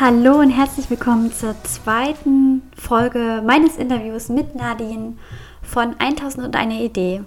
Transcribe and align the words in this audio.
Hallo 0.00 0.40
und 0.40 0.50
herzlich 0.50 0.90
willkommen 0.90 1.32
zur 1.32 1.54
zweiten 1.62 2.62
Folge 2.76 3.44
meines 3.46 3.76
Interviews 3.76 4.28
mit 4.28 4.56
Nadine 4.56 5.16
von 5.62 5.94
1000 6.00 6.56
eine 6.56 6.82
Idee. 6.82 7.22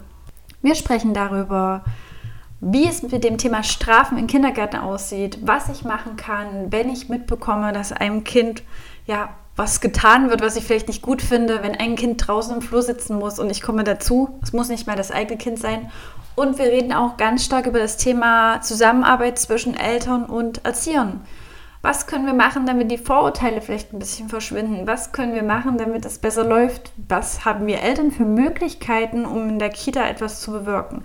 Wir 0.61 0.75
sprechen 0.75 1.13
darüber, 1.13 1.85
wie 2.59 2.85
es 2.85 3.03
mit 3.03 3.23
dem 3.23 3.37
Thema 3.37 3.63
Strafen 3.63 4.17
in 4.17 4.27
Kindergärten 4.27 4.81
aussieht, 4.81 5.39
was 5.43 5.69
ich 5.69 5.85
machen 5.85 6.17
kann, 6.17 6.69
wenn 6.69 6.89
ich 6.89 7.07
mitbekomme, 7.07 7.71
dass 7.71 7.93
einem 7.93 8.25
Kind 8.25 8.63
ja 9.05 9.29
was 9.55 9.79
getan 9.79 10.29
wird, 10.29 10.41
was 10.41 10.57
ich 10.57 10.65
vielleicht 10.65 10.89
nicht 10.89 11.01
gut 11.01 11.21
finde, 11.21 11.63
wenn 11.63 11.73
ein 11.73 11.95
Kind 11.95 12.27
draußen 12.27 12.53
im 12.53 12.61
Flur 12.61 12.81
sitzen 12.81 13.17
muss 13.17 13.39
und 13.39 13.49
ich 13.49 13.61
komme 13.61 13.85
dazu. 13.85 14.39
Es 14.43 14.51
muss 14.51 14.67
nicht 14.67 14.87
mal 14.87 14.97
das 14.97 15.11
eigene 15.11 15.37
Kind 15.37 15.57
sein. 15.57 15.89
Und 16.35 16.59
wir 16.59 16.65
reden 16.65 16.91
auch 16.91 17.15
ganz 17.15 17.45
stark 17.45 17.65
über 17.65 17.79
das 17.79 17.95
Thema 17.95 18.59
Zusammenarbeit 18.59 19.39
zwischen 19.39 19.73
Eltern 19.73 20.25
und 20.25 20.65
Erziehern. 20.65 21.21
Was 21.87 22.05
können 22.05 22.25
wir 22.25 22.33
machen, 22.33 22.65
damit 22.65 22.91
die 22.91 22.97
Vorurteile 22.97 23.61
vielleicht 23.61 23.93
ein 23.93 23.99
bisschen 23.99 24.27
verschwinden? 24.27 24.85
Was 24.87 25.13
können 25.13 25.33
wir 25.33 25.41
machen, 25.41 25.77
damit 25.77 26.03
es 26.03 26.19
besser 26.19 26.43
läuft? 26.43 26.91
Was 27.07 27.45
haben 27.45 27.65
wir 27.65 27.81
Eltern 27.81 28.11
für 28.11 28.25
Möglichkeiten, 28.25 29.23
um 29.23 29.47
in 29.47 29.57
der 29.57 29.69
Kita 29.69 30.05
etwas 30.05 30.41
zu 30.41 30.51
bewirken? 30.51 31.03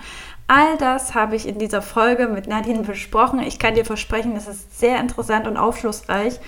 All 0.49 0.77
das 0.79 1.15
habe 1.15 1.37
ich 1.37 1.47
in 1.47 1.61
dieser 1.61 1.83
Folge 1.83 2.27
mit 2.27 2.49
Nadine 2.49 2.81
besprochen. 2.81 3.39
Ich 3.39 3.61
kann 3.61 3.77
dir 3.77 3.85
versprechen, 3.85 4.35
es 4.35 4.49
ist 4.49 4.81
sehr 4.81 4.99
interessant 4.99 5.47
und 5.47 5.57
aufschlussreich 5.57 6.41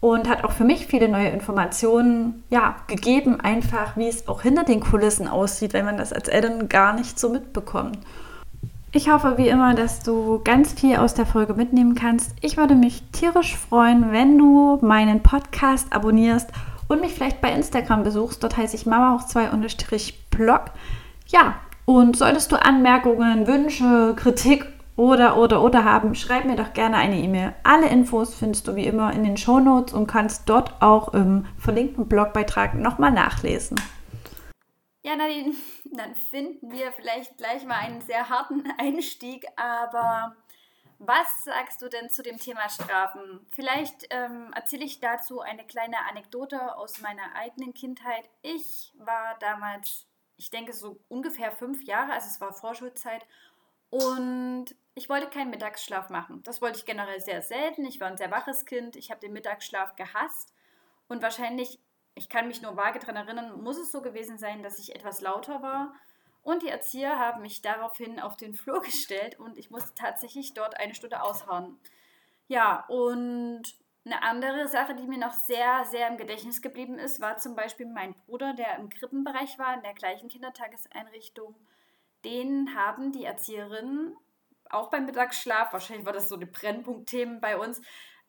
und 0.00 0.30
hat 0.30 0.44
auch 0.44 0.52
für 0.52 0.64
mich 0.64 0.86
viele 0.86 1.10
neue 1.10 1.28
Informationen 1.28 2.42
ja, 2.48 2.76
gegeben, 2.86 3.38
einfach 3.38 3.98
wie 3.98 4.08
es 4.08 4.28
auch 4.28 4.40
hinter 4.40 4.64
den 4.64 4.80
Kulissen 4.80 5.28
aussieht, 5.28 5.74
wenn 5.74 5.84
man 5.84 5.98
das 5.98 6.14
als 6.14 6.28
Eltern 6.28 6.70
gar 6.70 6.94
nicht 6.94 7.20
so 7.20 7.28
mitbekommt. 7.28 7.98
Ich 8.96 9.10
hoffe 9.10 9.38
wie 9.38 9.48
immer, 9.48 9.74
dass 9.74 10.04
du 10.04 10.40
ganz 10.44 10.72
viel 10.72 10.98
aus 10.98 11.14
der 11.14 11.26
Folge 11.26 11.54
mitnehmen 11.54 11.96
kannst. 11.96 12.30
Ich 12.42 12.56
würde 12.56 12.76
mich 12.76 13.02
tierisch 13.10 13.56
freuen, 13.56 14.12
wenn 14.12 14.38
du 14.38 14.78
meinen 14.82 15.20
Podcast 15.20 15.92
abonnierst 15.92 16.48
und 16.86 17.00
mich 17.00 17.12
vielleicht 17.12 17.40
bei 17.40 17.50
Instagram 17.50 18.04
besuchst. 18.04 18.44
Dort 18.44 18.56
heiße 18.56 18.76
ich 18.76 18.86
Mama 18.86 19.16
hoch 19.16 19.26
2 19.26 19.50
Blog. 20.30 20.66
Ja, 21.26 21.56
und 21.86 22.16
solltest 22.16 22.52
du 22.52 22.64
Anmerkungen, 22.64 23.48
Wünsche, 23.48 24.14
Kritik 24.14 24.64
oder, 24.94 25.38
oder, 25.38 25.62
oder 25.64 25.84
haben, 25.84 26.14
schreib 26.14 26.44
mir 26.44 26.54
doch 26.54 26.72
gerne 26.72 26.96
eine 26.96 27.18
E-Mail. 27.18 27.52
Alle 27.64 27.88
Infos 27.88 28.36
findest 28.36 28.68
du 28.68 28.76
wie 28.76 28.86
immer 28.86 29.12
in 29.12 29.24
den 29.24 29.36
Show 29.36 29.58
Notes 29.58 29.92
und 29.92 30.06
kannst 30.06 30.48
dort 30.48 30.72
auch 30.80 31.12
im 31.14 31.46
verlinkten 31.58 32.06
Blogbeitrag 32.06 32.76
nochmal 32.76 33.10
nachlesen. 33.10 33.76
Ja, 35.04 35.16
Nadine, 35.16 35.54
dann 35.84 36.16
finden 36.16 36.72
wir 36.72 36.90
vielleicht 36.92 37.36
gleich 37.36 37.64
mal 37.64 37.78
einen 37.78 38.00
sehr 38.00 38.30
harten 38.30 38.64
Einstieg, 38.78 39.46
aber 39.56 40.34
was 40.98 41.44
sagst 41.44 41.82
du 41.82 41.88
denn 41.88 42.08
zu 42.08 42.22
dem 42.22 42.38
Thema 42.38 42.70
Strafen? 42.70 43.46
Vielleicht 43.50 44.06
ähm, 44.08 44.50
erzähle 44.54 44.86
ich 44.86 45.00
dazu 45.00 45.40
eine 45.40 45.66
kleine 45.66 45.98
Anekdote 46.08 46.76
aus 46.76 47.02
meiner 47.02 47.34
eigenen 47.36 47.74
Kindheit. 47.74 48.30
Ich 48.40 48.94
war 48.96 49.36
damals, 49.40 50.06
ich 50.38 50.48
denke 50.48 50.72
so 50.72 50.98
ungefähr 51.08 51.52
fünf 51.52 51.84
Jahre, 51.84 52.12
also 52.12 52.28
es 52.28 52.40
war 52.40 52.54
Vorschulzeit, 52.54 53.26
und 53.90 54.74
ich 54.94 55.10
wollte 55.10 55.28
keinen 55.28 55.50
Mittagsschlaf 55.50 56.08
machen. 56.08 56.42
Das 56.44 56.62
wollte 56.62 56.78
ich 56.78 56.86
generell 56.86 57.20
sehr 57.20 57.42
selten. 57.42 57.84
Ich 57.84 58.00
war 58.00 58.08
ein 58.08 58.16
sehr 58.16 58.30
waches 58.30 58.64
Kind. 58.64 58.96
Ich 58.96 59.10
habe 59.10 59.20
den 59.20 59.32
Mittagsschlaf 59.32 59.94
gehasst. 59.94 60.52
Und 61.06 61.22
wahrscheinlich, 61.22 61.78
ich 62.14 62.28
kann 62.28 62.48
mich 62.48 62.62
nur 62.62 62.76
vage 62.76 62.98
daran 62.98 63.16
erinnern, 63.16 63.62
muss 63.62 63.78
es 63.78 63.90
so 63.90 64.02
gewesen 64.02 64.38
sein, 64.38 64.62
dass 64.62 64.78
ich 64.78 64.94
etwas 64.94 65.20
lauter 65.20 65.62
war. 65.62 65.94
Und 66.42 66.62
die 66.62 66.68
Erzieher 66.68 67.18
haben 67.18 67.42
mich 67.42 67.62
daraufhin 67.62 68.20
auf 68.20 68.36
den 68.36 68.54
Flur 68.54 68.80
gestellt 68.82 69.38
und 69.38 69.58
ich 69.58 69.70
musste 69.70 69.94
tatsächlich 69.94 70.54
dort 70.54 70.78
eine 70.78 70.94
Stunde 70.94 71.22
aushauen. 71.22 71.78
Ja, 72.48 72.84
und 72.88 73.62
eine 74.04 74.22
andere 74.22 74.68
Sache, 74.68 74.94
die 74.94 75.06
mir 75.06 75.18
noch 75.18 75.32
sehr, 75.32 75.86
sehr 75.86 76.08
im 76.08 76.18
Gedächtnis 76.18 76.60
geblieben 76.60 76.98
ist, 76.98 77.20
war 77.20 77.38
zum 77.38 77.56
Beispiel 77.56 77.86
mein 77.86 78.14
Bruder, 78.26 78.52
der 78.52 78.76
im 78.76 78.90
Krippenbereich 78.90 79.58
war, 79.58 79.74
in 79.74 79.82
der 79.82 79.94
gleichen 79.94 80.28
Kindertageseinrichtung 80.28 81.54
den 82.24 82.74
haben 82.74 83.12
die 83.12 83.24
Erzieherinnen 83.24 84.16
auch 84.70 84.90
beim 84.90 85.06
Mittagsschlaf, 85.06 85.72
wahrscheinlich 85.72 86.06
war 86.06 86.12
das 86.12 86.28
so 86.28 86.36
ein 86.36 86.50
Brennpunktthemen 86.50 87.40
bei 87.40 87.58
uns, 87.58 87.80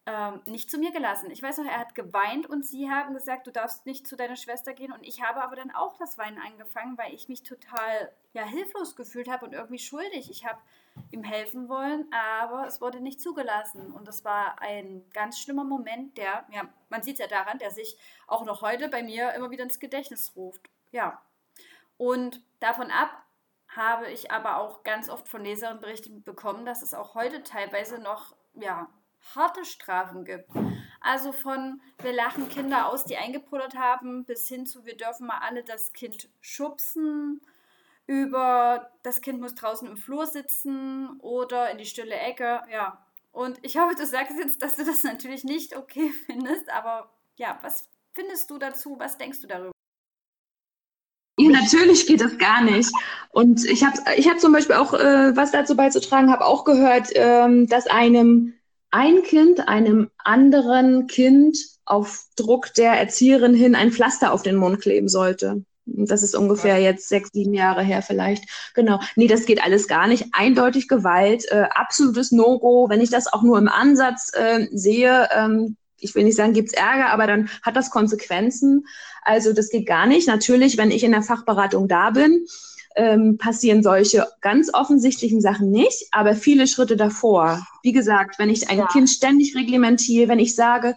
ähm, 0.08 0.42
nicht 0.46 0.70
zu 0.70 0.78
mir 0.78 0.92
gelassen. 0.92 1.32
Ich 1.32 1.42
weiß 1.42 1.58
noch, 1.58 1.66
er 1.66 1.80
hat 1.80 1.96
geweint 1.96 2.48
und 2.48 2.66
sie 2.66 2.90
haben 2.90 3.16
gesagt, 3.16 3.48
du 3.48 3.52
darfst 3.52 3.86
nicht 3.88 4.06
zu 4.06 4.16
deiner 4.16 4.36
Schwester 4.36 4.74
gehen. 4.74 4.92
Und 4.92 5.04
ich 5.04 5.24
habe 5.24 5.42
aber 5.42 5.56
dann 5.56 5.72
auch 5.72 5.98
das 5.98 6.18
Weinen 6.18 6.38
angefangen, 6.38 6.98
weil 6.98 7.14
ich 7.14 7.28
mich 7.28 7.42
total 7.42 8.12
ja, 8.34 8.44
hilflos 8.44 8.96
gefühlt 8.96 9.30
habe 9.30 9.46
und 9.46 9.54
irgendwie 9.54 9.80
schuldig. 9.80 10.30
Ich 10.30 10.46
habe 10.46 10.60
ihm 11.12 11.24
helfen 11.24 11.70
wollen, 11.70 12.06
aber 12.12 12.68
es 12.68 12.82
wurde 12.82 13.00
nicht 13.02 13.20
zugelassen. 13.20 13.92
Und 13.92 14.08
das 14.08 14.24
war 14.24 14.62
ein 14.62 15.04
ganz 15.12 15.40
schlimmer 15.40 15.64
Moment, 15.64 16.18
der, 16.18 16.46
ja, 16.52 16.70
man 16.90 17.02
sieht 17.02 17.16
es 17.16 17.20
ja 17.20 17.28
daran, 17.28 17.58
der 17.58 17.72
sich 17.72 17.98
auch 18.28 18.46
noch 18.46 18.62
heute 18.62 18.90
bei 18.90 19.02
mir 19.02 19.34
immer 19.34 19.50
wieder 19.50 19.64
ins 19.64 19.80
Gedächtnis 19.80 20.34
ruft. 20.36 20.70
Ja. 20.92 21.20
Und 21.98 22.42
davon 22.60 22.92
ab, 22.92 23.24
habe 23.70 24.10
ich 24.10 24.32
aber 24.32 24.58
auch 24.58 24.84
ganz 24.84 25.10
oft 25.10 25.28
von 25.28 25.44
Leserinnen 25.44 25.82
berichtet 25.82 26.24
bekommen, 26.24 26.66
dass 26.66 26.82
es 26.82 26.94
auch 26.94 27.16
heute 27.16 27.44
teilweise 27.44 28.00
noch 28.00 28.36
ja, 28.54 28.88
harte 29.34 29.66
Strafen 29.66 30.26
gibt. 30.26 30.50
Also 31.02 31.32
von 31.32 31.82
wir 32.02 32.14
lachen 32.14 32.50
Kinder 32.50 32.90
aus, 32.90 33.06
die 33.06 33.18
eingepullert 33.18 33.76
haben, 33.76 34.26
bis 34.26 34.48
hin 34.48 34.66
zu 34.66 34.86
wir 34.86 34.98
dürfen 34.98 35.28
mal 35.28 35.40
alle 35.40 35.64
das 35.64 35.94
Kind 35.94 36.30
schubsen, 36.42 37.42
über 38.08 38.92
das 39.04 39.22
Kind 39.22 39.42
muss 39.42 39.56
draußen 39.56 39.88
im 39.88 39.98
Flur 39.98 40.28
sitzen 40.28 41.20
oder 41.22 41.72
in 41.72 41.78
die 41.78 41.86
stille 41.86 42.16
Ecke. 42.16 42.62
Ja. 42.72 43.04
Und 43.32 43.58
ich 43.64 43.78
hoffe, 43.78 43.96
du 43.96 44.06
sagst 44.06 44.38
jetzt, 44.38 44.62
dass 44.62 44.76
du 44.76 44.86
das 44.86 45.04
natürlich 45.04 45.44
nicht 45.44 45.76
okay 45.76 46.12
findest, 46.26 46.70
aber 46.70 47.10
ja, 47.36 47.58
was 47.62 47.88
findest 48.14 48.50
du 48.50 48.58
dazu? 48.58 48.98
Was 49.00 49.18
denkst 49.18 49.42
du 49.42 49.48
darüber? 49.48 49.72
Ja, 51.38 51.50
natürlich 51.50 52.08
geht 52.08 52.22
das 52.22 52.38
gar 52.38 52.62
nicht. 52.62 52.90
Und 53.32 53.66
ich 53.66 53.84
habe 53.84 53.98
ich 54.16 54.30
hab 54.30 54.40
zum 54.40 54.54
Beispiel 54.54 54.78
auch, 54.78 54.94
äh, 54.94 55.36
was 55.36 55.52
dazu 55.52 55.76
beizutragen 55.76 56.32
habe, 56.32 56.46
auch 56.46 56.64
gehört, 56.64 57.10
ähm, 57.14 57.68
dass 57.68 57.88
einem 57.88 58.54
ein 58.96 59.24
Kind 59.24 59.68
einem 59.68 60.10
anderen 60.24 61.08
Kind 61.08 61.58
auf 61.84 62.24
Druck 62.38 62.74
der 62.76 62.94
Erzieherin 62.94 63.54
hin 63.54 63.76
ein 63.76 63.92
Pflaster 63.92 64.32
auf 64.32 64.42
den 64.42 64.56
Mund 64.56 64.80
kleben 64.80 65.10
sollte. 65.10 65.66
Das 65.86 66.24
ist 66.24 66.34
ungefähr 66.34 66.80
jetzt 66.80 67.10
sechs, 67.10 67.30
sieben 67.34 67.54
Jahre 67.54 67.84
her 67.84 68.02
vielleicht. 68.02 68.46
Genau. 68.74 69.02
Nee, 69.18 69.28
das 69.28 69.46
geht 69.46 69.62
alles 69.62 69.90
gar 69.90 70.08
nicht. 70.08 70.28
Eindeutig 70.32 70.88
Gewalt, 70.88 71.44
äh, 71.52 71.66
absolutes 71.72 72.32
No-Go. 72.32 72.88
Wenn 72.90 73.02
ich 73.02 73.10
das 73.10 73.32
auch 73.32 73.44
nur 73.44 73.58
im 73.58 73.68
Ansatz 73.68 74.32
äh, 74.34 74.66
sehe, 74.72 75.28
ähm, 75.36 75.76
ich 76.00 76.16
will 76.16 76.24
nicht 76.24 76.38
sagen, 76.38 76.54
gibt's 76.54 76.74
Ärger, 76.74 77.10
aber 77.10 77.28
dann 77.28 77.50
hat 77.64 77.76
das 77.76 77.90
Konsequenzen. 77.90 78.86
Also 79.24 79.52
das 79.52 79.70
geht 79.70 79.88
gar 79.88 80.06
nicht. 80.06 80.28
Natürlich, 80.28 80.78
wenn 80.78 80.90
ich 80.90 81.04
in 81.04 81.12
der 81.12 81.22
Fachberatung 81.22 81.90
da 81.90 82.12
bin, 82.12 82.46
ähm, 82.96 83.38
passieren 83.38 83.84
solche 83.84 84.28
ganz 84.42 84.74
offensichtlichen 84.74 85.42
Sachen 85.42 85.72
nicht, 85.72 86.08
aber 86.12 86.36
viele 86.36 86.68
Schritte 86.68 86.96
davor. 86.96 87.66
Wie 87.84 87.92
gesagt, 87.92 88.40
wenn 88.40 88.50
ich 88.50 88.70
ein 88.70 88.80
ja. 88.80 88.88
Kind 88.88 89.10
ständig 89.10 89.56
reglementiere, 89.56 90.28
wenn 90.28 90.40
ich 90.40 90.56
sage, 90.56 90.96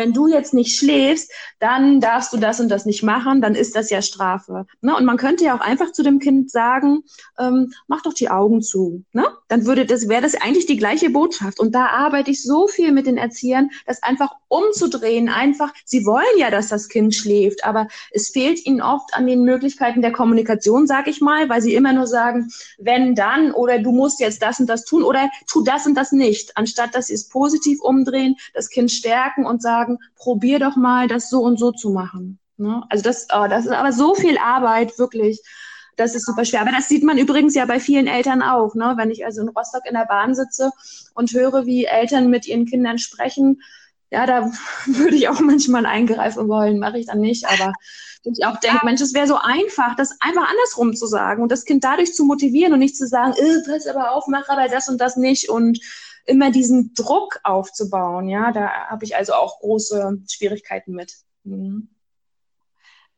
wenn 0.00 0.14
du 0.14 0.28
jetzt 0.28 0.54
nicht 0.54 0.78
schläfst, 0.78 1.30
dann 1.58 2.00
darfst 2.00 2.32
du 2.32 2.38
das 2.38 2.58
und 2.58 2.70
das 2.70 2.86
nicht 2.86 3.02
machen, 3.02 3.42
dann 3.42 3.54
ist 3.54 3.76
das 3.76 3.90
ja 3.90 4.00
Strafe. 4.00 4.66
Ne? 4.80 4.96
Und 4.96 5.04
man 5.04 5.18
könnte 5.18 5.44
ja 5.44 5.54
auch 5.54 5.60
einfach 5.60 5.92
zu 5.92 6.02
dem 6.02 6.18
Kind 6.18 6.50
sagen, 6.50 7.04
ähm, 7.38 7.74
mach 7.86 8.00
doch 8.00 8.14
die 8.14 8.30
Augen 8.30 8.62
zu. 8.62 9.04
Ne? 9.12 9.26
Dann 9.48 9.66
würde 9.66 9.84
das, 9.84 10.08
wäre 10.08 10.22
das 10.22 10.34
eigentlich 10.34 10.64
die 10.64 10.78
gleiche 10.78 11.10
Botschaft. 11.10 11.60
Und 11.60 11.74
da 11.74 11.86
arbeite 11.88 12.30
ich 12.30 12.42
so 12.42 12.66
viel 12.66 12.92
mit 12.92 13.06
den 13.06 13.18
Erziehern, 13.18 13.68
das 13.86 14.02
einfach 14.02 14.30
umzudrehen, 14.48 15.28
einfach, 15.28 15.72
sie 15.84 16.06
wollen 16.06 16.24
ja, 16.38 16.50
dass 16.50 16.68
das 16.68 16.88
Kind 16.88 17.14
schläft, 17.14 17.64
aber 17.64 17.88
es 18.10 18.30
fehlt 18.30 18.64
ihnen 18.66 18.80
oft 18.80 19.14
an 19.14 19.26
den 19.26 19.44
Möglichkeiten 19.44 20.02
der 20.02 20.12
Kommunikation, 20.12 20.86
sag 20.86 21.08
ich 21.08 21.20
mal, 21.20 21.48
weil 21.48 21.60
sie 21.60 21.74
immer 21.74 21.92
nur 21.92 22.06
sagen, 22.06 22.50
wenn 22.78 23.14
dann 23.14 23.52
oder 23.52 23.78
du 23.78 23.92
musst 23.92 24.18
jetzt 24.20 24.42
das 24.42 24.60
und 24.60 24.66
das 24.66 24.84
tun 24.84 25.02
oder 25.02 25.28
tu 25.46 25.62
das 25.62 25.86
und 25.86 25.94
das 25.94 26.10
nicht, 26.12 26.56
anstatt 26.56 26.94
dass 26.94 27.08
sie 27.08 27.14
es 27.14 27.28
positiv 27.28 27.80
umdrehen, 27.80 28.36
das 28.54 28.70
Kind 28.70 28.90
stärken 28.90 29.44
und 29.44 29.62
sagen, 29.62 29.89
sagen, 29.90 29.98
probier 30.16 30.58
doch 30.58 30.76
mal, 30.76 31.08
das 31.08 31.30
so 31.30 31.40
und 31.40 31.58
so 31.58 31.72
zu 31.72 31.90
machen. 31.90 32.38
Ne? 32.56 32.82
Also 32.88 33.02
das, 33.02 33.26
oh, 33.34 33.46
das 33.48 33.66
ist 33.66 33.72
aber 33.72 33.92
so 33.92 34.14
viel 34.14 34.38
Arbeit, 34.38 34.98
wirklich. 34.98 35.40
Das 35.96 36.14
ist 36.14 36.24
super 36.24 36.44
schwer. 36.44 36.62
Aber 36.62 36.72
das 36.72 36.88
sieht 36.88 37.02
man 37.02 37.18
übrigens 37.18 37.54
ja 37.54 37.66
bei 37.66 37.80
vielen 37.80 38.06
Eltern 38.06 38.42
auch. 38.42 38.74
Ne? 38.74 38.94
Wenn 38.96 39.10
ich 39.10 39.24
also 39.24 39.42
in 39.42 39.48
Rostock 39.48 39.82
in 39.86 39.94
der 39.94 40.06
Bahn 40.06 40.34
sitze 40.34 40.70
und 41.14 41.32
höre, 41.32 41.66
wie 41.66 41.84
Eltern 41.84 42.30
mit 42.30 42.46
ihren 42.46 42.66
Kindern 42.66 42.98
sprechen, 42.98 43.60
ja, 44.10 44.26
da 44.26 44.50
würde 44.86 45.16
ich 45.16 45.28
auch 45.28 45.40
manchmal 45.40 45.86
eingreifen 45.86 46.48
wollen, 46.48 46.78
mache 46.78 46.98
ich 46.98 47.06
dann 47.06 47.20
nicht, 47.20 47.46
aber 47.46 47.72
ich 48.22 48.44
auch 48.44 48.60
denke, 48.60 48.84
Mensch, 48.84 49.00
es 49.00 49.14
wäre 49.14 49.26
so 49.26 49.36
einfach, 49.36 49.96
das 49.96 50.16
einfach 50.20 50.46
andersrum 50.50 50.94
zu 50.94 51.06
sagen 51.06 51.42
und 51.42 51.50
das 51.50 51.64
Kind 51.64 51.84
dadurch 51.84 52.12
zu 52.12 52.24
motivieren 52.24 52.74
und 52.74 52.78
nicht 52.78 52.96
zu 52.96 53.06
sagen, 53.06 53.32
äh, 53.32 53.62
pass 53.66 53.86
aber 53.86 54.12
auf, 54.12 54.26
mach 54.26 54.46
aber 54.48 54.68
das 54.68 54.88
und 54.90 55.00
das 55.00 55.16
nicht 55.16 55.48
und 55.48 55.80
immer 56.30 56.50
diesen 56.50 56.94
Druck 56.94 57.40
aufzubauen. 57.42 58.28
Ja, 58.28 58.52
da 58.52 58.88
habe 58.88 59.04
ich 59.04 59.16
also 59.16 59.34
auch 59.34 59.60
große 59.60 60.22
Schwierigkeiten 60.30 60.92
mit. 60.92 61.14
Mhm. 61.44 61.88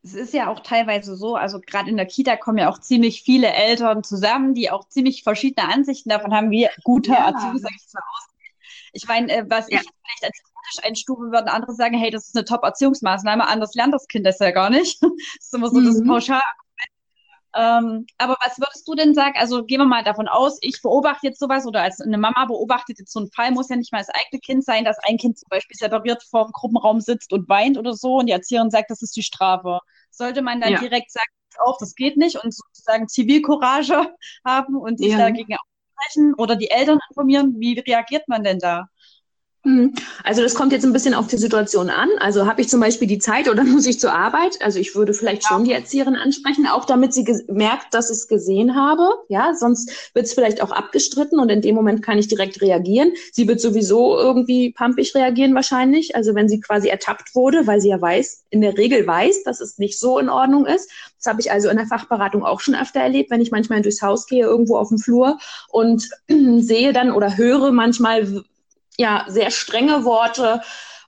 Es 0.04 0.14
ist 0.14 0.34
ja 0.34 0.48
auch 0.48 0.60
teilweise 0.60 1.14
so, 1.14 1.36
also 1.36 1.60
gerade 1.60 1.88
in 1.88 1.96
der 1.96 2.06
Kita 2.06 2.36
kommen 2.36 2.58
ja 2.58 2.68
auch 2.68 2.80
ziemlich 2.80 3.22
viele 3.22 3.52
Eltern 3.52 4.02
zusammen, 4.02 4.54
die 4.54 4.70
auch 4.70 4.88
ziemlich 4.88 5.22
verschiedene 5.22 5.68
Ansichten 5.72 6.08
davon 6.08 6.34
haben, 6.34 6.50
wie 6.50 6.68
gute 6.82 7.12
ja. 7.12 7.28
Erziehung, 7.28 7.58
sag 7.58 7.70
ich 7.70 7.86
mal, 7.92 8.00
aussieht. 8.00 8.90
Ich 8.94 9.06
meine, 9.06 9.32
äh, 9.32 9.44
was 9.48 9.70
ja. 9.70 9.76
ich 9.76 9.82
vielleicht 9.82 10.24
als 10.24 10.42
dramatisch 10.62 10.88
einstufen 10.88 11.32
würden. 11.32 11.48
Andere 11.48 11.74
sagen, 11.74 11.96
hey, 11.98 12.10
das 12.10 12.28
ist 12.28 12.36
eine 12.36 12.44
Top-Erziehungsmaßnahme, 12.44 13.46
anders 13.46 13.74
lernt 13.74 13.94
das 13.94 14.08
Kind 14.08 14.26
das 14.26 14.38
ja 14.38 14.50
gar 14.50 14.70
nicht. 14.70 15.00
Das 15.02 15.46
ist 15.46 15.54
immer 15.54 15.70
so 15.70 15.80
mhm. 15.80 15.86
das 15.86 16.04
pauschal 16.04 16.42
ähm, 17.54 18.06
aber 18.18 18.36
was 18.40 18.58
würdest 18.58 18.86
du 18.88 18.94
denn 18.94 19.14
sagen? 19.14 19.34
Also 19.38 19.64
gehen 19.64 19.80
wir 19.80 19.86
mal 19.86 20.04
davon 20.04 20.28
aus, 20.28 20.58
ich 20.62 20.80
beobachte 20.80 21.26
jetzt 21.26 21.38
sowas 21.38 21.66
oder 21.66 21.82
als 21.82 22.00
eine 22.00 22.18
Mama 22.18 22.46
beobachtet 22.46 22.98
jetzt 22.98 23.12
so 23.12 23.20
einen 23.20 23.30
Fall, 23.30 23.50
muss 23.50 23.68
ja 23.68 23.76
nicht 23.76 23.92
mal 23.92 23.98
das 23.98 24.08
eigene 24.08 24.40
Kind 24.40 24.64
sein, 24.64 24.84
dass 24.84 24.98
ein 25.02 25.18
Kind 25.18 25.38
zum 25.38 25.48
Beispiel 25.50 25.76
separiert 25.76 26.22
vor 26.22 26.46
dem 26.46 26.52
Gruppenraum 26.52 27.00
sitzt 27.00 27.32
und 27.32 27.48
weint 27.48 27.76
oder 27.76 27.94
so 27.94 28.16
und 28.16 28.26
die 28.26 28.32
Erzieherin 28.32 28.70
sagt, 28.70 28.90
das 28.90 29.02
ist 29.02 29.16
die 29.16 29.22
Strafe. 29.22 29.80
Sollte 30.10 30.42
man 30.42 30.60
dann 30.60 30.72
ja. 30.72 30.78
direkt 30.78 31.10
sagen, 31.10 31.28
auf, 31.58 31.76
das 31.78 31.94
geht 31.94 32.16
nicht 32.16 32.42
und 32.42 32.54
sozusagen 32.54 33.08
Zivilcourage 33.08 34.14
haben 34.44 34.76
und 34.76 34.98
sich 34.98 35.12
ja. 35.12 35.18
dagegen 35.18 35.54
aussprechen 35.54 36.34
oder 36.34 36.56
die 36.56 36.70
Eltern 36.70 36.98
informieren? 37.10 37.56
Wie 37.58 37.78
reagiert 37.78 38.28
man 38.28 38.42
denn 38.44 38.58
da? 38.58 38.88
Mhm. 39.64 39.94
Also 40.24 40.42
das 40.42 40.56
kommt 40.56 40.72
jetzt 40.72 40.84
ein 40.84 40.92
bisschen 40.92 41.14
auf 41.14 41.28
die 41.28 41.36
Situation 41.36 41.88
an. 41.88 42.08
Also 42.18 42.46
habe 42.46 42.60
ich 42.60 42.68
zum 42.68 42.80
Beispiel 42.80 43.06
die 43.06 43.20
Zeit 43.20 43.48
oder 43.48 43.62
muss 43.64 43.86
ich 43.86 44.00
zur 44.00 44.12
Arbeit? 44.12 44.60
Also 44.60 44.80
ich 44.80 44.96
würde 44.96 45.14
vielleicht 45.14 45.46
schon 45.46 45.64
die 45.64 45.72
Erzieherin 45.72 46.16
ansprechen, 46.16 46.66
auch 46.66 46.84
damit 46.84 47.14
sie 47.14 47.24
merkt, 47.46 47.94
dass 47.94 48.10
ich 48.10 48.16
es 48.16 48.28
gesehen 48.28 48.74
habe. 48.74 49.08
Ja, 49.28 49.54
sonst 49.54 50.10
wird 50.14 50.26
es 50.26 50.34
vielleicht 50.34 50.62
auch 50.62 50.72
abgestritten 50.72 51.38
und 51.38 51.48
in 51.48 51.62
dem 51.62 51.76
Moment 51.76 52.02
kann 52.02 52.18
ich 52.18 52.26
direkt 52.26 52.60
reagieren. 52.60 53.12
Sie 53.32 53.46
wird 53.46 53.60
sowieso 53.60 54.18
irgendwie 54.18 54.72
pampig 54.72 55.14
reagieren 55.14 55.54
wahrscheinlich. 55.54 56.16
Also 56.16 56.34
wenn 56.34 56.48
sie 56.48 56.60
quasi 56.60 56.88
ertappt 56.88 57.34
wurde, 57.36 57.66
weil 57.68 57.80
sie 57.80 57.90
ja 57.90 58.00
weiß, 58.00 58.46
in 58.50 58.62
der 58.62 58.76
Regel 58.76 59.06
weiß, 59.06 59.44
dass 59.44 59.60
es 59.60 59.78
nicht 59.78 59.98
so 59.98 60.18
in 60.18 60.28
Ordnung 60.28 60.66
ist. 60.66 60.90
Das 61.18 61.30
habe 61.30 61.40
ich 61.40 61.52
also 61.52 61.68
in 61.68 61.76
der 61.76 61.86
Fachberatung 61.86 62.44
auch 62.44 62.58
schon 62.58 62.74
öfter 62.74 62.98
erlebt, 62.98 63.30
wenn 63.30 63.40
ich 63.40 63.52
manchmal 63.52 63.80
durchs 63.80 64.02
Haus 64.02 64.26
gehe, 64.26 64.44
irgendwo 64.44 64.76
auf 64.76 64.88
dem 64.88 64.98
Flur 64.98 65.38
und 65.68 66.08
sehe 66.58 66.92
dann 66.92 67.12
oder 67.12 67.36
höre 67.36 67.70
manchmal, 67.70 68.42
ja 68.98 69.24
sehr 69.28 69.50
strenge 69.50 70.04
Worte 70.04 70.62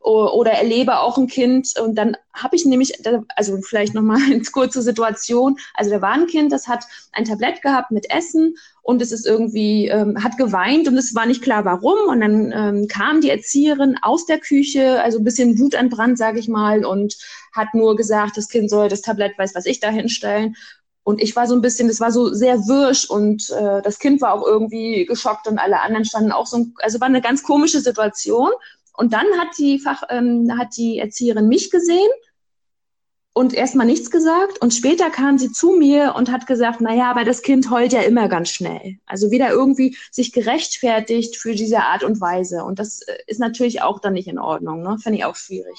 oder 0.05 0.53
erlebe 0.53 0.99
auch 0.99 1.17
ein 1.17 1.29
Kind. 1.29 1.73
Und 1.83 1.95
dann 1.97 2.15
habe 2.35 2.57
ich 2.57 2.67
nämlich, 2.67 2.93
also 3.37 3.59
vielleicht 3.63 3.95
nochmal 3.95 4.21
eine 4.31 4.43
kurze 4.43 4.83
Situation, 4.83 5.57
also 5.73 5.91
da 5.91 6.03
war 6.03 6.13
ein 6.13 6.27
Kind, 6.27 6.53
das 6.53 6.69
hat 6.69 6.85
ein 7.13 7.25
Tablett 7.25 7.63
gehabt 7.63 7.91
mit 7.91 8.11
Essen 8.11 8.55
und 8.83 9.01
es 9.01 9.13
ist 9.13 9.27
irgendwie, 9.27 9.89
ähm, 9.89 10.23
hat 10.23 10.37
geweint 10.37 10.89
und 10.89 10.99
es 10.99 11.15
war 11.15 11.25
nicht 11.25 11.43
klar 11.43 11.65
warum. 11.65 12.09
Und 12.09 12.21
dann 12.21 12.53
ähm, 12.53 12.87
kam 12.89 13.23
die 13.23 13.31
Erzieherin 13.31 13.97
aus 14.03 14.27
der 14.27 14.39
Küche, 14.39 15.03
also 15.03 15.19
ein 15.19 15.25
bisschen 15.25 15.59
Wutanbrand, 15.59 16.19
sage 16.19 16.39
ich 16.39 16.49
mal, 16.49 16.85
und 16.85 17.17
hat 17.55 17.73
nur 17.73 17.97
gesagt, 17.97 18.37
das 18.37 18.49
Kind 18.49 18.69
soll 18.69 18.89
das 18.89 19.01
Tablett, 19.01 19.39
weiß 19.39 19.55
was 19.55 19.65
ich 19.65 19.81
da 19.81 19.89
hinstellen 19.89 20.55
und 21.05 21.21
ich 21.21 21.37
war 21.37 21.47
so 21.47 21.55
ein 21.55 21.61
bisschen, 21.61 21.87
das 21.87 22.01
war 22.01 22.11
so 22.11 22.33
sehr 22.33 22.67
wirsch 22.67 23.09
und 23.09 23.51
äh, 23.51 23.83
das 23.83 23.99
Kind 23.99 24.23
war 24.23 24.33
auch 24.33 24.47
irgendwie 24.47 25.05
geschockt 25.05 25.47
und 25.47 25.59
alle 25.59 25.83
anderen 25.83 26.07
standen 26.07 26.33
auch 26.33 26.47
so, 26.47 26.67
also 26.79 26.99
war 26.99 27.09
eine 27.09 27.21
ganz 27.21 27.43
komische 27.43 27.81
Situation. 27.81 28.51
Und 28.97 29.13
dann 29.13 29.27
hat 29.39 29.49
die 29.59 29.79
Fach, 29.79 30.03
ähm, 30.09 30.51
hat 30.59 30.77
die 30.77 30.99
Erzieherin 30.99 31.49
mich 31.49 31.71
gesehen 31.71 32.09
und 33.35 33.53
erstmal 33.53 33.87
nichts 33.87 34.11
gesagt. 34.11 34.63
Und 34.63 34.73
später 34.73 35.11
kam 35.11 35.37
sie 35.37 35.53
zu 35.53 35.73
mir 35.73 36.15
und 36.17 36.33
hat 36.33 36.47
gesagt, 36.47 36.81
na 36.81 36.95
ja, 36.95 37.11
aber 37.11 37.25
das 37.25 37.43
Kind 37.43 37.71
heult 37.71 37.93
ja 37.93 38.01
immer 38.01 38.29
ganz 38.29 38.49
schnell. 38.49 38.97
Also 39.05 39.31
wieder 39.31 39.51
irgendwie 39.51 39.99
sich 40.11 40.33
gerechtfertigt 40.33 41.37
für 41.37 41.55
diese 41.55 41.81
Art 41.81 42.03
und 42.03 42.21
Weise. 42.23 42.65
Und 42.65 42.79
das 42.79 43.03
äh, 43.03 43.17
ist 43.27 43.41
natürlich 43.41 43.83
auch 43.83 44.01
dann 44.01 44.15
nicht 44.15 44.29
in 44.29 44.39
Ordnung. 44.39 44.83
Ne? 44.83 44.97
Finde 45.03 45.19
ich 45.19 45.25
auch 45.27 45.37
schwierig. 45.37 45.79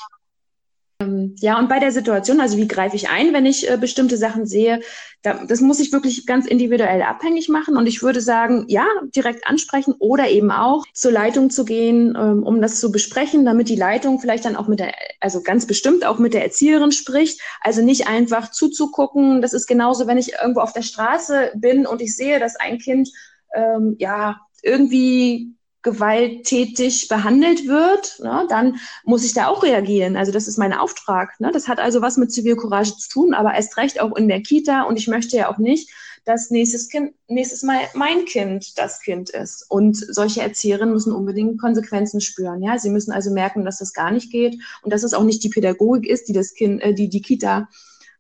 Ähm, 1.01 1.35
ja, 1.39 1.59
und 1.59 1.67
bei 1.67 1.79
der 1.79 1.91
Situation, 1.91 2.39
also 2.39 2.57
wie 2.57 2.67
greife 2.67 2.95
ich 2.95 3.09
ein, 3.09 3.33
wenn 3.33 3.45
ich 3.45 3.69
äh, 3.69 3.77
bestimmte 3.77 4.15
Sachen 4.15 4.45
sehe, 4.45 4.79
da, 5.23 5.43
das 5.45 5.59
muss 5.59 5.79
ich 5.79 5.91
wirklich 5.91 6.25
ganz 6.25 6.45
individuell 6.45 7.01
abhängig 7.01 7.49
machen. 7.49 7.75
Und 7.75 7.87
ich 7.87 8.01
würde 8.01 8.21
sagen, 8.21 8.65
ja, 8.69 8.85
direkt 9.13 9.45
ansprechen 9.45 9.93
oder 9.99 10.29
eben 10.29 10.51
auch 10.51 10.85
zur 10.93 11.11
Leitung 11.11 11.49
zu 11.49 11.65
gehen, 11.65 12.15
ähm, 12.17 12.43
um 12.43 12.61
das 12.61 12.79
zu 12.79 12.91
besprechen, 12.91 13.43
damit 13.43 13.67
die 13.67 13.75
Leitung 13.75 14.19
vielleicht 14.19 14.45
dann 14.45 14.55
auch 14.55 14.67
mit 14.67 14.79
der, 14.79 14.93
also 15.19 15.41
ganz 15.41 15.65
bestimmt 15.67 16.05
auch 16.05 16.17
mit 16.17 16.33
der 16.33 16.43
Erzieherin 16.43 16.93
spricht. 16.93 17.41
Also 17.59 17.81
nicht 17.81 18.07
einfach 18.07 18.51
zuzugucken. 18.51 19.41
Das 19.41 19.51
ist 19.51 19.67
genauso, 19.67 20.07
wenn 20.07 20.17
ich 20.17 20.33
irgendwo 20.33 20.61
auf 20.61 20.73
der 20.73 20.83
Straße 20.83 21.51
bin 21.55 21.85
und 21.85 22.01
ich 22.01 22.15
sehe, 22.15 22.39
dass 22.39 22.55
ein 22.55 22.79
Kind 22.79 23.09
ähm, 23.53 23.95
ja 23.99 24.39
irgendwie 24.63 25.55
gewalttätig 25.85 27.07
behandelt 27.07 27.67
wird, 27.67 28.19
ne, 28.19 28.47
dann 28.49 28.77
muss 29.03 29.23
ich 29.23 29.33
da 29.33 29.47
auch 29.47 29.61
reagieren. 29.61 30.17
Also 30.17 30.31
das 30.31 30.47
ist 30.47 30.57
mein 30.57 30.73
Auftrag. 30.73 31.39
Ne? 31.39 31.51
Das 31.53 31.67
hat 31.67 31.79
also 31.79 32.01
was 32.01 32.17
mit 32.17 32.31
Zivilcourage 32.31 32.97
zu 32.97 33.07
tun, 33.07 33.33
aber 33.35 33.53
erst 33.53 33.77
recht 33.77 34.01
auch 34.01 34.15
in 34.17 34.27
der 34.27 34.41
Kita. 34.41 34.81
Und 34.81 34.97
ich 34.97 35.07
möchte 35.07 35.37
ja 35.37 35.49
auch 35.49 35.59
nicht, 35.59 35.91
dass 36.25 36.49
nächstes, 36.49 36.89
kind, 36.89 37.13
nächstes 37.27 37.61
Mal 37.61 37.81
mein 37.93 38.25
Kind 38.25 38.79
das 38.79 38.99
Kind 38.99 39.29
ist. 39.29 39.63
Und 39.69 39.95
solche 39.95 40.41
Erzieherinnen 40.41 40.91
müssen 40.91 41.13
unbedingt 41.13 41.61
Konsequenzen 41.61 42.19
spüren. 42.19 42.63
Ja, 42.63 42.79
sie 42.79 42.89
müssen 42.89 43.11
also 43.11 43.29
merken, 43.29 43.63
dass 43.63 43.77
das 43.77 43.93
gar 43.93 44.09
nicht 44.09 44.31
geht 44.31 44.59
und 44.81 44.91
dass 44.91 45.03
es 45.03 45.13
auch 45.13 45.23
nicht 45.23 45.43
die 45.43 45.49
Pädagogik 45.49 46.09
ist, 46.09 46.27
die 46.27 46.33
das 46.33 46.55
Kind, 46.55 46.81
äh, 46.81 46.95
die 46.95 47.09
die 47.09 47.21
Kita 47.21 47.69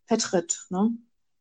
vertritt. 0.05 0.67
Ne? 0.69 0.91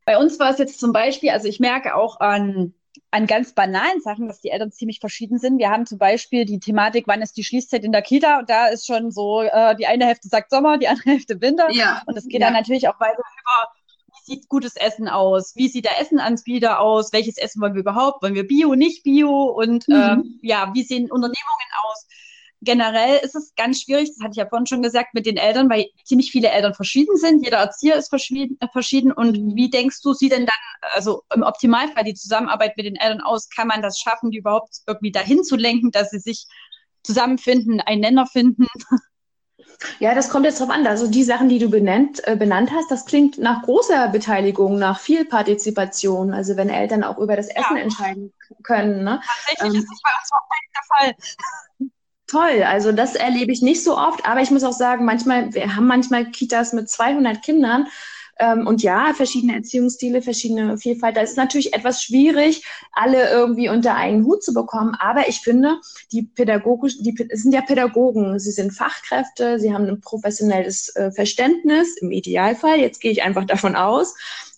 Bei 0.06 0.17
uns 0.17 0.38
war 0.38 0.50
es 0.50 0.59
jetzt 0.59 0.81
zum 0.81 0.94
Beispiel, 0.94 1.31
also 1.31 1.49
ich 1.49 1.61
merke 1.61 1.94
auch 1.94 2.21
an 2.21 2.73
an 3.14 3.28
ganz 3.28 3.52
banalen 3.52 4.00
Sachen, 4.00 4.26
dass 4.26 4.40
die 4.40 4.50
Eltern 4.50 4.72
ziemlich 4.72 4.99
verschieden 4.99 5.38
sind. 5.38 5.58
Wir 5.58 5.70
haben 5.70 5.87
zum 5.87 5.99
Beispiel 5.99 6.44
die 6.44 6.58
Thematik, 6.58 7.05
wann 7.06 7.22
ist 7.22 7.37
die 7.37 7.44
Schließzeit 7.44 7.84
in 7.84 7.93
der 7.93 8.02
Kita? 8.02 8.40
Und 8.40 8.50
da 8.50 8.66
ist 8.66 8.88
schon 8.88 9.12
so, 9.12 9.40
äh, 9.43 9.76
die 9.76 9.87
eine 9.87 10.06
Hälfte 10.06 10.26
sagt 10.26 10.50
Sommer, 10.50 10.78
die 10.78 10.88
andere 10.88 11.11
Hälfte 11.11 11.40
Winter. 11.40 11.70
Ja. 11.70 12.02
Und 12.06 12.19
es 12.19 12.26
geht 12.26 12.40
ja. 12.40 12.49
dann 12.49 12.55
natürlich 12.55 12.88
auch 12.88 12.99
weiter 12.99 13.22
über, 13.40 13.69
wie 14.08 14.32
sieht 14.32 14.49
gutes 14.49 14.75
Essen 14.75 15.08
aus? 15.08 15.55
Wie 15.55 15.69
sieht 15.69 15.84
der 15.84 16.00
Essenanbieter 16.00 16.81
aus? 16.81 17.12
Welches 17.12 17.38
Essen 17.38 17.62
wollen 17.62 17.75
wir 17.75 17.82
überhaupt? 17.82 18.20
Wollen 18.20 18.34
wir 18.34 18.49
Bio, 18.49 18.75
nicht 18.75 19.05
Bio? 19.05 19.44
Und 19.44 19.87
mhm. 19.87 19.94
ähm, 19.94 20.40
ja, 20.43 20.72
wie 20.75 20.82
sehen 20.82 21.05
Unternehmungen 21.05 21.70
aus? 21.88 22.08
Generell 22.64 23.19
ist 23.22 23.34
es 23.34 23.55
ganz 23.55 23.82
schwierig, 23.82 24.08
das 24.08 24.20
hatte 24.20 24.32
ich 24.32 24.38
ja 24.38 24.49
vorhin 24.49 24.66
schon 24.66 24.82
gesagt, 24.82 25.14
mit 25.14 25.26
den 25.26 25.37
Eltern, 25.37 25.70
weil 25.70 25.87
ziemlich 26.05 26.31
viele 26.31 26.50
Eltern 26.50 26.75
verschieden 26.75 27.16
sind. 27.16 27.44
Jeder 27.44 27.58
Erzieher 27.58 27.96
ist 27.96 28.08
verschieden. 28.08 28.56
Äh, 28.61 28.69
verschieden. 28.69 29.12
Und 29.12 29.38
mhm. 29.38 29.55
wie 29.55 29.70
denkst 29.70 30.00
du, 30.02 30.12
sieht 30.12 30.32
denn 30.32 30.46
dann, 30.46 30.90
also 30.94 31.22
im 31.34 31.43
Optimalfall 31.43 32.05
die 32.05 32.14
Zusammenarbeit 32.14 32.76
mit 32.76 32.87
den 32.87 32.96
Eltern 32.96 33.20
aus? 33.20 33.49
Kann 33.49 33.69
man 33.69 33.82
das 33.82 33.99
schaffen, 33.99 34.31
die 34.31 34.38
überhaupt 34.38 34.78
irgendwie 34.87 35.12
dahin 35.12 35.44
zu 35.44 35.56
lenken, 35.56 35.90
dass 35.90 36.11
sie 36.11 36.19
sich 36.19 36.46
zusammenfinden, 37.02 37.81
einen 37.81 38.00
Nenner 38.00 38.26
finden? 38.26 38.66
Ja, 39.99 40.14
das 40.14 40.31
kommt 40.31 40.46
jetzt 40.46 40.61
drauf 40.61 40.70
an. 40.70 40.87
Also 40.87 41.08
die 41.08 41.25
Sachen, 41.25 41.49
die 41.49 41.58
du 41.58 41.69
benannt, 41.69 42.26
äh, 42.26 42.37
benannt 42.37 42.70
hast, 42.72 42.90
das 42.90 43.06
klingt 43.06 43.38
nach 43.38 43.62
großer 43.62 44.09
Beteiligung, 44.09 44.78
nach 44.78 44.99
viel 44.99 45.25
Partizipation. 45.25 46.33
Also 46.33 46.56
wenn 46.56 46.68
Eltern 46.68 47.04
auch 47.04 47.18
über 47.18 47.37
das 47.37 47.49
Essen 47.49 47.76
ja. 47.76 47.83
entscheiden 47.83 48.33
können. 48.62 49.04
Ne? 49.04 49.21
Tatsächlich 49.47 49.75
ähm, 49.75 49.80
ist 49.80 49.90
das 49.90 50.00
bei 50.02 50.11
uns 50.21 50.33
auch 50.33 50.49
der 50.75 50.83
Fall 50.97 51.14
toll. 52.26 52.62
Also 52.64 52.93
das 52.93 53.14
erlebe 53.14 53.52
ich 53.52 53.62
nicht 53.62 53.83
so 53.83 53.97
oft, 53.97 54.26
aber 54.26 54.40
ich 54.40 54.50
muss 54.50 54.64
auch 54.64 54.73
sagen, 54.73 55.04
manchmal, 55.04 55.52
wir 55.54 55.76
haben 55.76 55.87
manchmal 55.87 56.31
Kitas 56.31 56.73
mit 56.73 56.88
200 56.88 57.43
Kindern. 57.43 57.87
Ähm, 58.38 58.66
und 58.66 58.83
ja, 58.83 59.12
verschiedene 59.14 59.54
Erziehungsstile, 59.54 60.23
verschiedene 60.23 60.76
Vielfalt. 60.76 61.16
Da 61.16 61.21
ist 61.21 61.37
natürlich 61.37 61.73
etwas 61.73 62.02
schwierig, 62.02 62.64
alle 62.93 63.31
irgendwie 63.31 63.69
unter 63.69 63.95
einen 63.95 64.25
Hut 64.25 64.43
zu 64.43 64.52
bekommen. 64.52 64.97
Aber 64.99 65.28
ich 65.28 65.40
finde, 65.40 65.76
die 66.11 66.23
pädagogisch, 66.23 66.99
die 66.99 67.14
sind 67.33 67.52
ja 67.52 67.61
Pädagogen. 67.61 68.38
Sie 68.38 68.50
sind 68.50 68.73
Fachkräfte. 68.73 69.61
Sie 69.61 69.73
haben 69.73 69.87
ein 69.87 70.00
professionelles 70.00 70.95
äh, 70.97 71.12
Verständnis 71.12 71.97
im 71.99 72.11
Idealfall. 72.11 72.81
Jetzt 72.81 73.00
gehe 73.00 73.12
ich 73.12 73.23
einfach 73.23 73.45
davon 73.45 73.76
aus. 73.76 74.14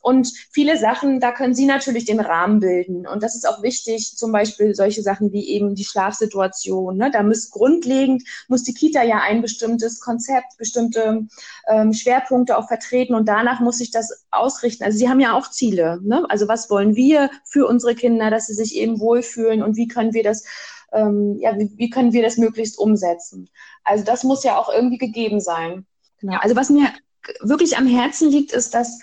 Und 0.06 0.32
viele 0.52 0.78
Sachen, 0.78 1.18
da 1.18 1.32
können 1.32 1.52
Sie 1.52 1.66
natürlich 1.66 2.04
den 2.04 2.20
Rahmen 2.20 2.60
bilden. 2.60 3.08
Und 3.08 3.25
das 3.25 3.34
ist 3.34 3.44
auch 3.44 3.64
wichtig, 3.64 4.16
zum 4.16 4.30
Beispiel 4.30 4.72
solche 4.72 5.02
Sachen 5.02 5.32
wie 5.32 5.48
eben 5.48 5.75
die 5.75 5.84
Schlafsituation. 5.84 6.96
Ne? 6.96 7.10
Da 7.10 7.25
muss 7.25 7.50
grundlegend, 7.50 8.22
muss 8.46 8.62
die 8.62 8.72
Kita 8.72 9.02
ja 9.02 9.18
ein 9.22 9.42
bestimmtes 9.42 9.98
Konzept, 9.98 10.58
bestimmte 10.58 11.26
ähm, 11.66 11.92
Schwerpunkte 11.92 12.56
auch 12.56 12.68
vertreten 12.68 13.16
und 13.16 13.26
danach 13.26 13.58
muss 13.58 13.78
sich 13.78 13.90
das 13.90 14.25
ausrichten. 14.30 14.84
Also 14.84 14.96
Sie 14.96 15.08
haben 15.08 15.18
ja 15.18 15.32
auch 15.32 15.50
Ziele. 15.50 15.98
Ne? 16.04 16.25
Also 16.28 16.46
was 16.46 16.70
wollen 16.70 16.94
wir 16.94 17.28
für 17.44 17.66
unsere 17.66 17.96
Kinder, 17.96 18.30
dass 18.30 18.46
sie 18.46 18.54
sich 18.54 18.76
eben 18.76 19.00
wohlfühlen 19.00 19.60
und 19.60 19.76
wie 19.76 19.88
können 19.88 20.14
wir 20.14 20.22
das 20.22 20.44
ähm, 20.92 21.36
ja, 21.40 21.58
wie, 21.58 21.72
wie 21.75 21.90
können 21.90 22.12
wir 22.12 22.22
das 22.22 22.36
möglichst 22.36 22.78
umsetzen? 22.78 23.50
Also 23.82 24.04
das 24.04 24.22
muss 24.22 24.44
ja 24.44 24.56
auch 24.56 24.72
irgendwie 24.72 24.98
gegeben 24.98 25.40
sein. 25.40 25.84
Genau. 26.20 26.38
Also 26.38 26.54
was 26.54 26.70
mir 26.70 26.92
wirklich 27.40 27.76
am 27.76 27.88
Herzen 27.88 28.30
liegt, 28.30 28.52
ist, 28.52 28.72
dass 28.72 29.00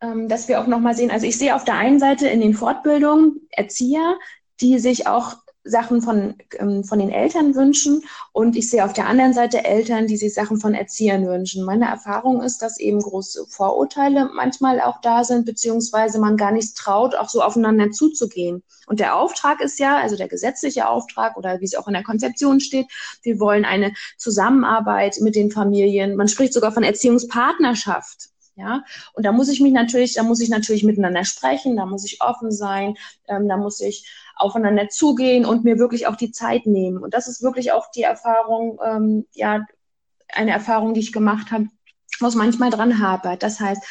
dass 0.00 0.48
wir 0.48 0.60
auch 0.60 0.66
nochmal 0.66 0.94
sehen, 0.94 1.10
also 1.10 1.26
ich 1.26 1.36
sehe 1.36 1.54
auf 1.54 1.64
der 1.64 1.74
einen 1.74 1.98
Seite 1.98 2.28
in 2.28 2.40
den 2.40 2.54
Fortbildungen 2.54 3.46
Erzieher, 3.50 4.18
die 4.60 4.78
sich 4.78 5.06
auch 5.06 5.36
Sachen 5.62 6.00
von, 6.00 6.36
ähm, 6.58 6.84
von 6.84 6.98
den 6.98 7.10
Eltern 7.10 7.54
wünschen 7.54 8.02
und 8.32 8.56
ich 8.56 8.70
sehe 8.70 8.84
auf 8.84 8.94
der 8.94 9.06
anderen 9.06 9.34
Seite 9.34 9.64
Eltern, 9.64 10.06
die 10.06 10.16
sich 10.16 10.32
Sachen 10.32 10.58
von 10.58 10.72
Erziehern 10.74 11.26
wünschen. 11.26 11.64
Meine 11.64 11.86
Erfahrung 11.86 12.42
ist, 12.42 12.62
dass 12.62 12.80
eben 12.80 13.00
große 13.00 13.44
Vorurteile 13.46 14.30
manchmal 14.34 14.80
auch 14.80 15.00
da 15.02 15.22
sind, 15.22 15.44
beziehungsweise 15.44 16.18
man 16.18 16.38
gar 16.38 16.50
nicht 16.50 16.76
traut, 16.76 17.14
auch 17.14 17.28
so 17.28 17.42
aufeinander 17.42 17.90
zuzugehen. 17.90 18.62
Und 18.86 19.00
der 19.00 19.16
Auftrag 19.16 19.60
ist 19.60 19.78
ja, 19.78 19.98
also 19.98 20.16
der 20.16 20.28
gesetzliche 20.28 20.88
Auftrag 20.88 21.36
oder 21.36 21.60
wie 21.60 21.66
es 21.66 21.74
auch 21.74 21.86
in 21.86 21.94
der 21.94 22.04
Konzeption 22.04 22.60
steht, 22.60 22.86
wir 23.22 23.38
wollen 23.38 23.66
eine 23.66 23.92
Zusammenarbeit 24.16 25.18
mit 25.20 25.36
den 25.36 25.50
Familien. 25.50 26.16
Man 26.16 26.28
spricht 26.28 26.54
sogar 26.54 26.72
von 26.72 26.84
Erziehungspartnerschaft. 26.84 28.30
Ja, 28.60 28.84
und 29.14 29.24
da 29.24 29.32
muss 29.32 29.48
ich 29.48 29.60
mich 29.60 29.72
natürlich, 29.72 30.14
da 30.14 30.22
muss 30.22 30.40
ich 30.40 30.50
natürlich 30.50 30.84
miteinander 30.84 31.24
sprechen, 31.24 31.76
da 31.76 31.86
muss 31.86 32.04
ich 32.04 32.20
offen 32.20 32.52
sein, 32.52 32.94
ähm, 33.26 33.48
da 33.48 33.56
muss 33.56 33.80
ich 33.80 34.06
aufeinander 34.36 34.90
zugehen 34.90 35.46
und 35.46 35.64
mir 35.64 35.78
wirklich 35.78 36.06
auch 36.06 36.16
die 36.16 36.30
Zeit 36.30 36.66
nehmen. 36.66 36.98
Und 36.98 37.14
das 37.14 37.26
ist 37.26 37.42
wirklich 37.42 37.72
auch 37.72 37.90
die 37.90 38.02
Erfahrung, 38.02 38.78
ähm, 38.84 39.26
ja, 39.32 39.64
eine 40.28 40.50
Erfahrung, 40.50 40.92
die 40.92 41.00
ich 41.00 41.12
gemacht 41.12 41.50
habe, 41.52 41.68
wo 42.20 42.26
es 42.26 42.34
manchmal 42.34 42.70
dran 42.70 43.00
hapert. 43.00 43.42
Das 43.42 43.60
heißt, 43.60 43.82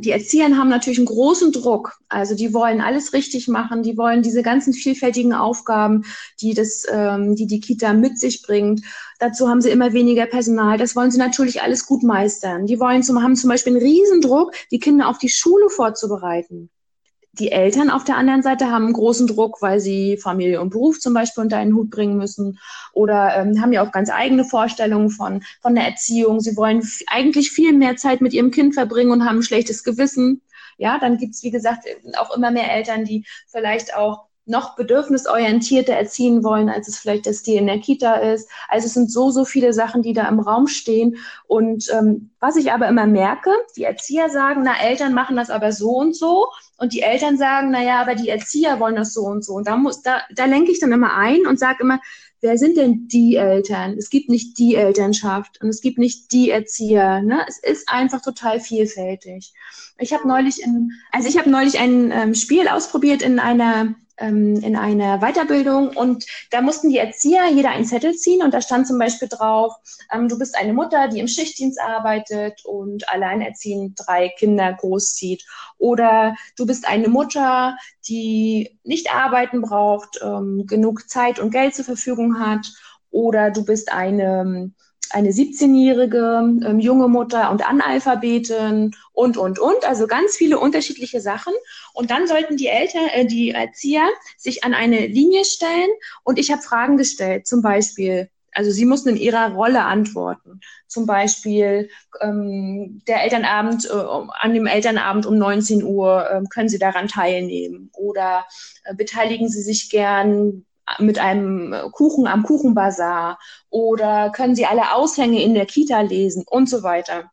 die 0.00 0.10
Erzieher 0.10 0.56
haben 0.56 0.68
natürlich 0.68 0.98
einen 0.98 1.06
großen 1.06 1.52
Druck. 1.52 1.98
Also 2.08 2.34
die 2.34 2.54
wollen 2.54 2.80
alles 2.80 3.12
richtig 3.12 3.48
machen, 3.48 3.82
die 3.82 3.96
wollen 3.96 4.22
diese 4.22 4.42
ganzen 4.42 4.72
vielfältigen 4.72 5.32
Aufgaben, 5.32 6.04
die 6.40 6.54
das, 6.54 6.86
ähm, 6.90 7.34
die 7.34 7.46
die 7.46 7.60
Kita 7.60 7.92
mit 7.92 8.18
sich 8.18 8.42
bringt. 8.42 8.82
Dazu 9.18 9.48
haben 9.48 9.60
sie 9.60 9.70
immer 9.70 9.92
weniger 9.92 10.26
Personal. 10.26 10.78
Das 10.78 10.96
wollen 10.96 11.10
sie 11.10 11.18
natürlich 11.18 11.62
alles 11.62 11.86
gut 11.86 12.02
meistern. 12.02 12.66
Die 12.66 12.80
wollen 12.80 13.02
zum, 13.02 13.22
haben 13.22 13.36
zum 13.36 13.50
Beispiel 13.50 13.74
einen 13.74 13.82
Riesendruck, 13.82 14.52
die 14.70 14.78
Kinder 14.78 15.08
auf 15.08 15.18
die 15.18 15.28
Schule 15.28 15.68
vorzubereiten 15.70 16.70
die 17.38 17.52
Eltern 17.52 17.90
auf 17.90 18.04
der 18.04 18.16
anderen 18.16 18.42
Seite 18.42 18.70
haben 18.70 18.84
einen 18.84 18.92
großen 18.92 19.26
Druck, 19.26 19.60
weil 19.60 19.80
sie 19.80 20.16
Familie 20.16 20.60
und 20.60 20.70
Beruf 20.70 21.00
zum 21.00 21.14
Beispiel 21.14 21.42
unter 21.42 21.56
einen 21.56 21.74
Hut 21.74 21.90
bringen 21.90 22.16
müssen 22.16 22.58
oder 22.92 23.36
ähm, 23.36 23.60
haben 23.60 23.72
ja 23.72 23.86
auch 23.86 23.92
ganz 23.92 24.10
eigene 24.10 24.44
Vorstellungen 24.44 25.10
von, 25.10 25.42
von 25.60 25.74
der 25.74 25.84
Erziehung. 25.84 26.40
Sie 26.40 26.56
wollen 26.56 26.82
eigentlich 27.08 27.50
viel 27.50 27.72
mehr 27.72 27.96
Zeit 27.96 28.20
mit 28.20 28.32
ihrem 28.32 28.50
Kind 28.50 28.74
verbringen 28.74 29.10
und 29.10 29.24
haben 29.24 29.38
ein 29.38 29.42
schlechtes 29.42 29.84
Gewissen. 29.84 30.42
Ja, 30.78 30.98
dann 30.98 31.18
gibt's 31.18 31.42
wie 31.42 31.50
gesagt, 31.50 31.86
auch 32.18 32.36
immer 32.36 32.50
mehr 32.50 32.72
Eltern, 32.72 33.04
die 33.04 33.24
vielleicht 33.48 33.96
auch 33.96 34.26
noch 34.46 34.76
bedürfnisorientierter 34.76 35.94
erziehen 35.94 36.44
wollen, 36.44 36.68
als 36.68 36.88
es 36.88 36.98
vielleicht 36.98 37.26
das 37.26 37.42
die 37.42 37.56
in 37.56 37.66
der 37.66 37.78
Kita 37.78 38.14
ist. 38.16 38.48
Also 38.68 38.86
es 38.86 38.94
sind 38.94 39.10
so, 39.10 39.30
so 39.30 39.44
viele 39.44 39.72
Sachen, 39.72 40.02
die 40.02 40.12
da 40.12 40.28
im 40.28 40.40
Raum 40.40 40.66
stehen. 40.66 41.16
Und 41.46 41.88
ähm, 41.92 42.30
was 42.40 42.56
ich 42.56 42.70
aber 42.70 42.88
immer 42.88 43.06
merke, 43.06 43.50
die 43.76 43.84
Erzieher 43.84 44.28
sagen, 44.28 44.62
na, 44.64 44.74
Eltern 44.82 45.14
machen 45.14 45.36
das 45.36 45.50
aber 45.50 45.72
so 45.72 45.96
und 45.96 46.14
so. 46.14 46.48
Und 46.76 46.92
die 46.92 47.02
Eltern 47.02 47.36
sagen, 47.36 47.70
na 47.70 47.82
ja, 47.82 48.00
aber 48.00 48.14
die 48.14 48.28
Erzieher 48.28 48.80
wollen 48.80 48.96
das 48.96 49.14
so 49.14 49.22
und 49.22 49.44
so. 49.44 49.54
Und 49.54 49.68
da 49.68 49.76
muss, 49.76 50.02
da, 50.02 50.22
da 50.34 50.44
lenke 50.44 50.72
ich 50.72 50.80
dann 50.80 50.92
immer 50.92 51.14
ein 51.14 51.46
und 51.46 51.58
sage 51.58 51.78
immer, 51.80 52.00
wer 52.40 52.58
sind 52.58 52.76
denn 52.76 53.08
die 53.08 53.36
Eltern? 53.36 53.96
Es 53.96 54.10
gibt 54.10 54.28
nicht 54.28 54.58
die 54.58 54.74
Elternschaft 54.74 55.60
und 55.62 55.68
es 55.68 55.80
gibt 55.80 55.98
nicht 55.98 56.30
die 56.32 56.50
Erzieher. 56.50 57.22
Ne? 57.22 57.44
Es 57.48 57.58
ist 57.58 57.88
einfach 57.88 58.20
total 58.20 58.60
vielfältig. 58.60 59.54
Ich 59.98 60.12
habe 60.12 60.28
neulich 60.28 60.62
in, 60.62 60.92
also 61.10 61.28
ich 61.28 61.38
habe 61.38 61.48
neulich 61.48 61.78
ein 61.78 62.10
ähm, 62.10 62.34
Spiel 62.34 62.68
ausprobiert 62.68 63.22
in 63.22 63.38
einer 63.38 63.94
ähm, 64.18 64.60
in 64.62 64.76
einer 64.76 65.18
Weiterbildung 65.18 65.88
und 65.88 66.24
da 66.50 66.60
mussten 66.60 66.88
die 66.88 66.98
Erzieher 66.98 67.48
jeder 67.50 67.70
einen 67.70 67.84
Zettel 67.84 68.14
ziehen 68.14 68.42
und 68.42 68.54
da 68.54 68.60
stand 68.60 68.86
zum 68.86 68.98
Beispiel 68.98 69.28
drauf, 69.28 69.74
ähm, 70.12 70.28
du 70.28 70.38
bist 70.38 70.56
eine 70.56 70.72
Mutter, 70.72 71.08
die 71.08 71.18
im 71.18 71.28
Schichtdienst 71.28 71.80
arbeitet 71.80 72.64
und 72.64 73.08
alleinerziehend 73.08 73.98
drei 74.06 74.28
Kinder 74.28 74.72
großzieht 74.72 75.44
oder 75.78 76.36
du 76.56 76.63
bist 76.66 76.86
eine 76.86 77.08
Mutter, 77.08 77.76
die 78.08 78.78
nicht 78.84 79.14
arbeiten 79.14 79.62
braucht, 79.62 80.20
ähm, 80.22 80.66
genug 80.66 81.08
Zeit 81.08 81.38
und 81.38 81.50
Geld 81.50 81.74
zur 81.74 81.84
Verfügung 81.84 82.38
hat 82.38 82.72
oder 83.10 83.50
du 83.50 83.64
bist 83.64 83.92
eine 83.92 84.72
eine 85.10 85.30
17-jährige 85.30 86.40
ähm, 86.66 86.80
junge 86.80 87.08
Mutter 87.08 87.50
und 87.50 87.66
Analphabetin 87.66 88.94
und, 89.12 89.36
und, 89.36 89.58
und. 89.58 89.84
Also 89.86 90.06
ganz 90.06 90.36
viele 90.36 90.58
unterschiedliche 90.58 91.20
Sachen. 91.20 91.52
Und 91.92 92.10
dann 92.10 92.26
sollten 92.26 92.56
die 92.56 92.66
Eltern, 92.66 93.06
äh, 93.12 93.26
die 93.26 93.50
Erzieher 93.50 94.08
sich 94.36 94.64
an 94.64 94.74
eine 94.74 95.06
Linie 95.06 95.44
stellen 95.44 95.90
und 96.24 96.38
ich 96.38 96.50
habe 96.50 96.62
Fragen 96.62 96.96
gestellt. 96.96 97.46
Zum 97.46 97.62
Beispiel, 97.62 98.28
also 98.54 98.70
sie 98.70 98.86
mussten 98.86 99.10
in 99.10 99.16
ihrer 99.16 99.52
Rolle 99.52 99.82
antworten. 99.82 100.60
Zum 100.86 101.06
Beispiel 101.06 101.90
ähm, 102.20 103.02
der 103.06 103.22
Elternabend, 103.24 103.86
äh, 103.86 103.92
an 103.92 104.54
dem 104.54 104.66
Elternabend 104.66 105.26
um 105.26 105.36
19 105.36 105.82
Uhr 105.82 106.30
äh, 106.30 106.42
können 106.48 106.68
Sie 106.68 106.78
daran 106.78 107.08
teilnehmen 107.08 107.90
oder 107.94 108.46
äh, 108.84 108.94
beteiligen 108.94 109.48
Sie 109.48 109.62
sich 109.62 109.90
gern 109.90 110.64
mit 110.98 111.18
einem 111.18 111.74
Kuchen 111.92 112.26
am 112.26 112.42
Kuchenbazar 112.42 113.38
oder 113.70 114.30
können 114.30 114.54
Sie 114.54 114.66
alle 114.66 114.94
Aushänge 114.94 115.42
in 115.42 115.54
der 115.54 115.66
Kita 115.66 116.00
lesen 116.02 116.44
und 116.46 116.68
so 116.68 116.82
weiter. 116.82 117.30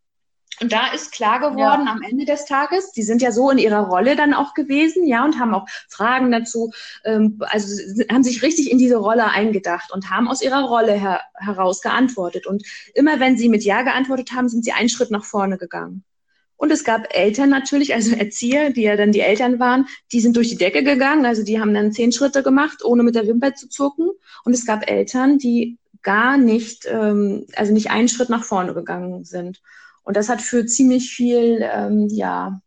Und 0.62 0.72
da 0.72 0.94
ist 0.94 1.12
klar 1.12 1.39
geworden 1.39 1.86
ja. 1.86 1.91
am 1.91 2.03
Ende 2.03 2.25
des 2.25 2.46
Tages, 2.46 2.91
die 2.91 3.01
sind 3.01 3.22
ja 3.22 3.32
so 3.32 3.50
in 3.50 3.58
ihrer 3.58 3.88
Rolle 3.88 4.15
dann 4.15 4.36
auch 4.36 4.53
gewesen, 4.53 5.08
ja, 5.08 5.25
und 5.25 5.39
haben 5.39 5.56
auch 5.56 5.68
Fragen 5.89 6.32
dazu, 6.32 6.72
ähm, 7.03 7.39
also 7.39 7.68
haben 8.12 8.24
sich 8.24 8.44
richtig 8.44 8.72
in 8.72 8.77
diese 8.77 8.98
Rolle 8.98 9.25
eingedacht 9.25 9.91
und 9.91 10.12
haben 10.12 10.27
aus 10.27 10.44
ihrer 10.44 10.63
Rolle 10.63 10.94
her 10.94 11.22
heraus 11.34 11.82
geantwortet. 11.82 12.46
Und 12.46 12.63
immer 12.94 13.20
wenn 13.20 13.38
sie 13.38 13.50
mit 13.50 13.63
Ja 13.63 13.82
geantwortet 13.82 14.34
haben, 14.34 14.50
sind 14.50 14.63
sie 14.63 14.72
einen 14.72 14.89
Schritt 14.89 15.10
nach 15.10 15.25
vorne 15.25 15.58
gegangen. 15.58 16.03
Und 16.58 16.72
es 16.72 16.84
gab 16.84 17.08
Eltern 17.18 17.50
natürlich, 17.50 17.96
also 17.96 18.15
Erzieher, 18.15 18.70
die 18.70 18.84
ja 18.84 18.96
dann 18.96 19.12
die 19.12 19.22
Eltern 19.22 19.60
waren, 19.60 19.88
die 20.12 20.20
sind 20.20 20.36
durch 20.36 20.50
die 20.50 20.58
Decke 20.58 20.84
gegangen, 20.84 21.25
also 21.25 21.44
die 21.44 21.60
haben 21.60 21.74
dann 21.74 21.91
zehn 21.91 22.12
Schritte 22.12 22.44
gemacht, 22.44 22.86
ohne 22.86 23.01
mit 23.01 23.15
der 23.15 23.25
Wimper 23.25 23.56
zu 23.56 23.68
zucken. 23.68 24.12
Und 24.44 24.53
es 24.53 24.68
gab 24.68 24.88
Eltern, 24.88 25.39
die 25.39 25.80
gar 26.03 26.38
nicht, 26.38 26.86
ähm, 26.88 27.48
also 27.56 27.74
nicht 27.74 27.89
einen 27.89 28.10
Schritt 28.10 28.30
nach 28.30 28.44
vorne 28.44 28.75
gegangen 28.75 29.24
sind. 29.24 29.60
Und 30.03 30.17
das 30.17 30.29
hat 30.29 30.41
für 30.41 30.65
ziemlich 30.65 31.12
viel, 31.12 31.60
ähm, 31.62 32.08
ja, 32.10 32.62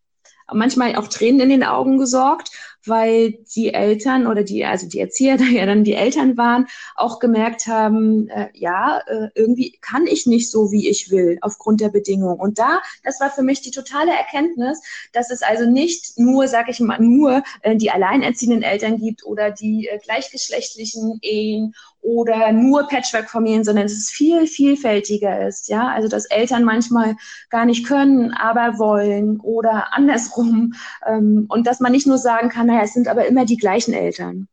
manchmal 0.53 0.97
auch 0.97 1.09
Tränen 1.09 1.41
in 1.41 1.49
den 1.49 1.64
Augen 1.64 1.99
gesorgt, 1.99 2.50
weil 2.87 3.33
die 3.55 3.73
Eltern 3.73 4.26
oder 4.26 4.43
die, 4.43 4.64
also 4.64 4.88
die 4.88 5.00
Erzieher, 5.00 5.37
da 5.38 5.45
ja 5.45 5.67
dann 5.67 5.85
die 5.85 5.95
Eltern 5.95 6.37
waren, 6.37 6.67
auch 6.95 7.19
gemerkt 7.19 7.67
haben, 7.67 8.29
äh, 8.29 8.49
ja, 8.55 9.00
äh, 9.07 9.29
irgendwie 9.35 9.79
kann 9.81 10.07
ich 10.07 10.26
nicht 10.26 10.50
so, 10.50 10.71
wie 10.73 10.88
ich 10.88 11.11
will, 11.11 11.38
aufgrund 11.41 11.81
der 11.81 11.88
Bedingungen. 11.88 12.38
Und 12.38 12.59
da, 12.59 12.81
das 13.03 13.21
war 13.21 13.31
für 13.31 13.43
mich 13.43 13.61
die 13.61 13.71
totale 13.71 14.12
Erkenntnis, 14.12 14.81
dass 15.12 15.31
es 15.31 15.43
also 15.43 15.69
nicht 15.69 16.19
nur, 16.19 16.49
sag 16.49 16.69
ich 16.69 16.81
mal, 16.81 17.00
nur 17.00 17.43
äh, 17.62 17.76
die 17.76 17.91
alleinerziehenden 17.91 18.62
Eltern 18.62 18.99
gibt 18.99 19.25
oder 19.25 19.50
die 19.50 19.88
äh, 19.88 19.99
gleichgeschlechtlichen 19.99 21.19
Ehen 21.23 21.75
oder 22.05 22.53
nur 22.53 22.87
Patchwork-Familien, 22.87 23.64
sondern 23.64 23.85
dass 23.85 23.93
es 23.93 24.11
viel 24.11 24.47
vielfältiger 24.47 25.49
ist, 25.49 25.69
ja, 25.69 25.88
also 25.88 26.07
dass 26.07 26.26
Eltern 26.26 26.62
manchmal 26.62 27.17
gar 27.49 27.64
nicht 27.64 27.87
können, 27.87 28.33
aber 28.35 28.79
wollen 28.79 29.41
oder 29.41 29.95
andersrum 29.95 30.75
ähm, 31.07 31.47
und 31.49 31.67
dass 31.67 31.81
man 31.81 31.93
nicht 31.93 32.07
nur 32.07 32.19
sagen 32.19 32.50
kann, 32.50 32.69
naja, 32.75 32.85
es 32.85 32.95
sind 32.95 33.09
aber 33.09 33.26
immer 33.26 33.45
die 33.45 33.57
gleichen 33.57 33.95
Eltern. 33.95 34.49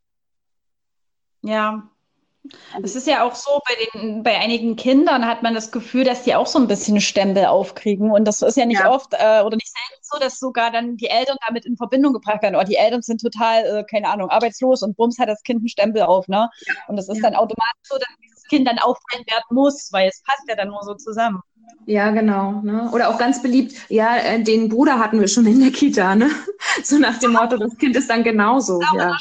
Ja, 1.42 1.82
es 2.82 2.96
ist 2.96 3.06
ja 3.06 3.24
auch 3.24 3.36
so, 3.36 3.60
bei, 3.66 4.00
den, 4.00 4.22
bei 4.22 4.36
einigen 4.38 4.74
Kindern 4.74 5.26
hat 5.26 5.42
man 5.42 5.54
das 5.54 5.70
Gefühl, 5.70 6.04
dass 6.04 6.24
die 6.24 6.34
auch 6.34 6.46
so 6.46 6.58
ein 6.58 6.66
bisschen 6.66 7.00
Stempel 7.00 7.46
aufkriegen. 7.46 8.10
Und 8.10 8.26
das 8.26 8.42
ist 8.42 8.56
ja 8.56 8.66
nicht 8.66 8.80
ja. 8.80 8.90
oft 8.90 9.12
äh, 9.12 9.42
oder 9.42 9.56
nicht 9.56 9.72
selten 9.72 10.02
so, 10.02 10.18
dass 10.18 10.40
sogar 10.40 10.72
dann 10.72 10.96
die 10.96 11.06
Eltern 11.06 11.36
damit 11.46 11.66
in 11.66 11.76
Verbindung 11.76 12.12
gebracht 12.12 12.42
werden. 12.42 12.56
Oder 12.56 12.64
die 12.64 12.76
Eltern 12.76 13.02
sind 13.02 13.20
total, 13.20 13.64
äh, 13.64 13.84
keine 13.84 14.08
Ahnung, 14.08 14.28
arbeitslos 14.28 14.82
und 14.82 14.96
bums 14.96 15.18
hat 15.18 15.28
das 15.28 15.42
Kind 15.44 15.60
einen 15.60 15.68
Stempel 15.68 16.02
auf. 16.02 16.26
Ne? 16.26 16.48
Ja. 16.66 16.74
Und 16.88 16.96
das 16.96 17.08
ist 17.08 17.18
ja. 17.18 17.22
dann 17.22 17.36
automatisch 17.36 17.82
so, 17.84 17.96
dass 17.96 18.08
dieses 18.22 18.42
Kind 18.44 18.66
dann 18.66 18.78
auffallen 18.78 19.24
werden 19.28 19.44
muss, 19.50 19.90
weil 19.92 20.08
es 20.08 20.22
passt 20.24 20.42
ja 20.48 20.56
dann 20.56 20.68
nur 20.68 20.82
so 20.82 20.94
zusammen. 20.94 21.40
Ja, 21.86 22.10
genau. 22.10 22.60
Ne? 22.62 22.90
Oder 22.92 23.08
auch 23.08 23.18
ganz 23.18 23.42
beliebt, 23.42 23.74
ja, 23.88 24.16
äh, 24.16 24.42
den 24.42 24.68
Bruder 24.68 24.98
hatten 24.98 25.20
wir 25.20 25.28
schon 25.28 25.46
in 25.46 25.60
der 25.60 25.70
Kita, 25.70 26.14
ne? 26.14 26.30
So 26.84 26.98
nach 26.98 27.18
dem 27.18 27.32
Motto, 27.32 27.56
das 27.56 27.76
Kind 27.76 27.96
ist 27.96 28.08
dann 28.08 28.22
genauso. 28.22 28.80
Ja, 28.94 29.10
ja. 29.10 29.18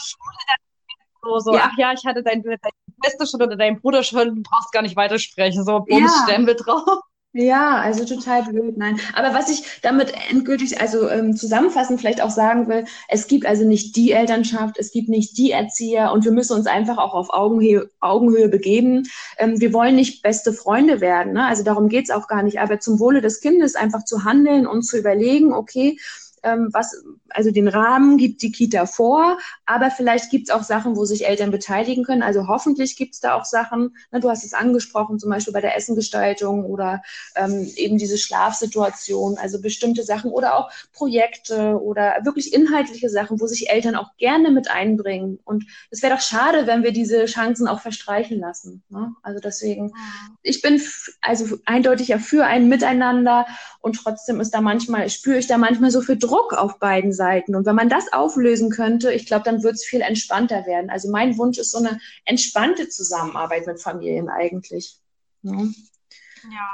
So, 1.24 1.40
so, 1.40 1.54
ja. 1.54 1.64
ach 1.66 1.78
ja, 1.78 1.92
ich 1.94 2.06
hatte 2.06 2.24
dein, 2.24 2.42
dein 2.44 2.58
Beste 3.02 3.28
schon 3.28 3.42
oder 3.42 3.56
dein 3.56 3.80
Bruder 3.80 4.04
schon, 4.04 4.36
du 4.36 4.42
brauchst 4.42 4.72
gar 4.72 4.82
nicht 4.82 4.96
weitersprechen, 4.96 5.64
so 5.64 5.80
Bums, 5.80 6.12
ja. 6.16 6.24
Stempel 6.24 6.56
drauf. 6.56 7.02
Ja, 7.34 7.78
also 7.78 8.04
total 8.04 8.44
blöd, 8.44 8.76
nein. 8.78 9.00
Aber 9.14 9.34
was 9.34 9.50
ich 9.50 9.80
damit 9.82 10.14
endgültig, 10.30 10.82
also 10.82 11.08
ähm, 11.08 11.34
zusammenfassend 11.34 12.02
vielleicht 12.02 12.22
auch 12.22 12.30
sagen 12.30 12.68
will, 12.68 12.84
es 13.08 13.28
gibt 13.28 13.46
also 13.46 13.66
nicht 13.66 13.96
die 13.96 14.12
Elternschaft, 14.12 14.78
es 14.78 14.92
gibt 14.92 15.08
nicht 15.08 15.38
die 15.38 15.52
Erzieher 15.52 16.12
und 16.12 16.26
wir 16.26 16.34
müssen 16.34 16.58
uns 16.58 16.68
einfach 16.68 16.98
auch 16.98 17.14
auf 17.14 17.30
Augenhöhe, 17.30 17.90
Augenhöhe 18.02 18.50
begeben. 18.50 19.08
Ähm, 19.38 19.62
wir 19.62 19.72
wollen 19.72 19.96
nicht 19.96 20.24
beste 20.24 20.52
Freunde 20.52 21.00
werden, 21.00 21.32
ne? 21.32 21.46
also 21.46 21.64
darum 21.64 21.88
geht's 21.88 22.10
auch 22.12 22.28
gar 22.28 22.44
nicht, 22.44 22.60
aber 22.60 22.82
zum 22.82 23.00
Wohle 23.00 23.22
des 23.22 23.40
Kindes 23.40 23.76
einfach 23.76 24.04
zu 24.04 24.26
handeln 24.26 24.68
und 24.68 24.82
zu 24.82 24.98
überlegen, 24.98 25.54
okay, 25.54 25.98
ähm, 26.44 26.70
was, 26.72 27.04
also 27.30 27.52
den 27.52 27.68
Rahmen 27.68 28.18
gibt 28.18 28.42
die 28.42 28.52
Kita 28.52 28.86
vor, 28.86 29.38
aber 29.66 29.92
vielleicht 29.92 30.30
gibt 30.32 30.50
es 30.50 30.54
auch 30.54 30.64
Sachen, 30.64 30.96
wo 30.96 31.06
sich 31.06 31.26
Eltern 31.28 31.52
beteiligen 31.52 32.04
können. 32.04 32.24
Also 32.24 32.48
hoffentlich 32.48 32.96
gibt 32.98 33.14
es 33.14 33.20
da 33.20 33.36
auch 33.36 33.46
Sachen, 33.46 33.96
ne, 34.12 34.20
du 34.20 34.30
hast 34.30 34.44
es 34.44 34.54
angesprochen, 34.54 35.20
zum 35.20 35.30
Beispiel 35.30 35.54
bei 35.54 35.62
der 35.62 35.78
Essengestaltung 35.78 36.66
oder 36.66 37.02
ähm, 37.36 37.70
eben 37.76 37.98
diese 37.98 38.18
Schlafsituation, 38.18 39.38
also 39.38 39.62
bestimmte 39.62 40.04
Sachen 40.04 40.32
oder 40.32 40.56
auch 40.56 40.72
Projekte 40.94 41.80
oder 41.82 42.16
wirklich 42.24 42.54
inhaltliche 42.54 43.10
Sachen, 43.10 43.40
wo 43.40 43.48
sich 43.48 43.70
Eltern 43.70 43.96
auch 43.96 44.18
gerne 44.18 44.52
mit 44.52 44.70
einbringen. 44.70 45.40
Und 45.44 45.66
es 45.90 46.02
wäre 46.02 46.16
doch 46.16 46.22
schade, 46.22 46.68
wenn 46.68 46.84
wir 46.84 46.92
diese 46.92 47.26
Chancen 47.26 47.68
auch 47.68 47.82
verstreichen 47.82 48.40
lassen. 48.40 48.84
Ne? 48.90 49.14
Also 49.22 49.40
deswegen, 49.40 49.94
ich 50.42 50.62
bin 50.62 50.82
also 51.22 51.58
eindeutig 51.66 52.10
ja 52.10 52.18
für 52.18 52.46
ein 52.46 52.68
Miteinander 52.68 53.46
und 53.80 53.94
trotzdem 53.94 54.40
ist 54.40 54.52
da 54.52 54.62
manchmal, 54.62 55.10
spüre 55.10 55.38
ich 55.38 55.48
da 55.48 55.58
manchmal 55.58 55.92
so 55.92 56.02
viel 56.02 56.18
Druck 56.18 56.31
auf 56.32 56.80
beiden 56.80 57.14
Seiten. 57.14 57.56
Und 57.56 57.66
wenn 57.66 57.76
man 57.76 57.90
das 57.90 58.12
auflösen 58.14 58.70
könnte, 58.70 59.12
ich 59.14 59.26
glaube, 59.26 59.44
dann 59.44 59.64
wird 59.64 59.76
es 59.76 59.86
viel 59.86 60.02
entspannter 60.02 60.66
werden. 60.66 60.90
Also 60.90 61.10
mein 61.10 61.38
Wunsch 61.38 61.58
ist 61.58 61.72
so 61.72 61.80
eine 61.80 62.00
entspannte 62.26 62.90
Zusammenarbeit 62.90 63.68
mit 63.68 63.82
Familien 63.82 64.30
eigentlich. 64.30 64.98
Ja. 65.44 65.54
ja. 65.54 66.70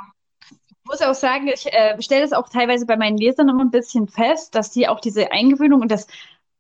Ich 0.49 0.89
muss 0.89 1.01
auch 1.01 1.15
sagen, 1.15 1.49
ich 1.49 1.65
äh, 1.73 2.01
stelle 2.01 2.21
das 2.21 2.31
auch 2.31 2.47
teilweise 2.47 2.85
bei 2.85 2.95
meinen 2.95 3.17
Lesern 3.17 3.49
immer 3.49 3.65
ein 3.65 3.71
bisschen 3.71 4.07
fest, 4.07 4.55
dass 4.55 4.71
die 4.71 4.87
auch 4.87 5.01
diese 5.01 5.31
Eingewöhnung 5.31 5.81
und 5.81 5.91
das 5.91 6.07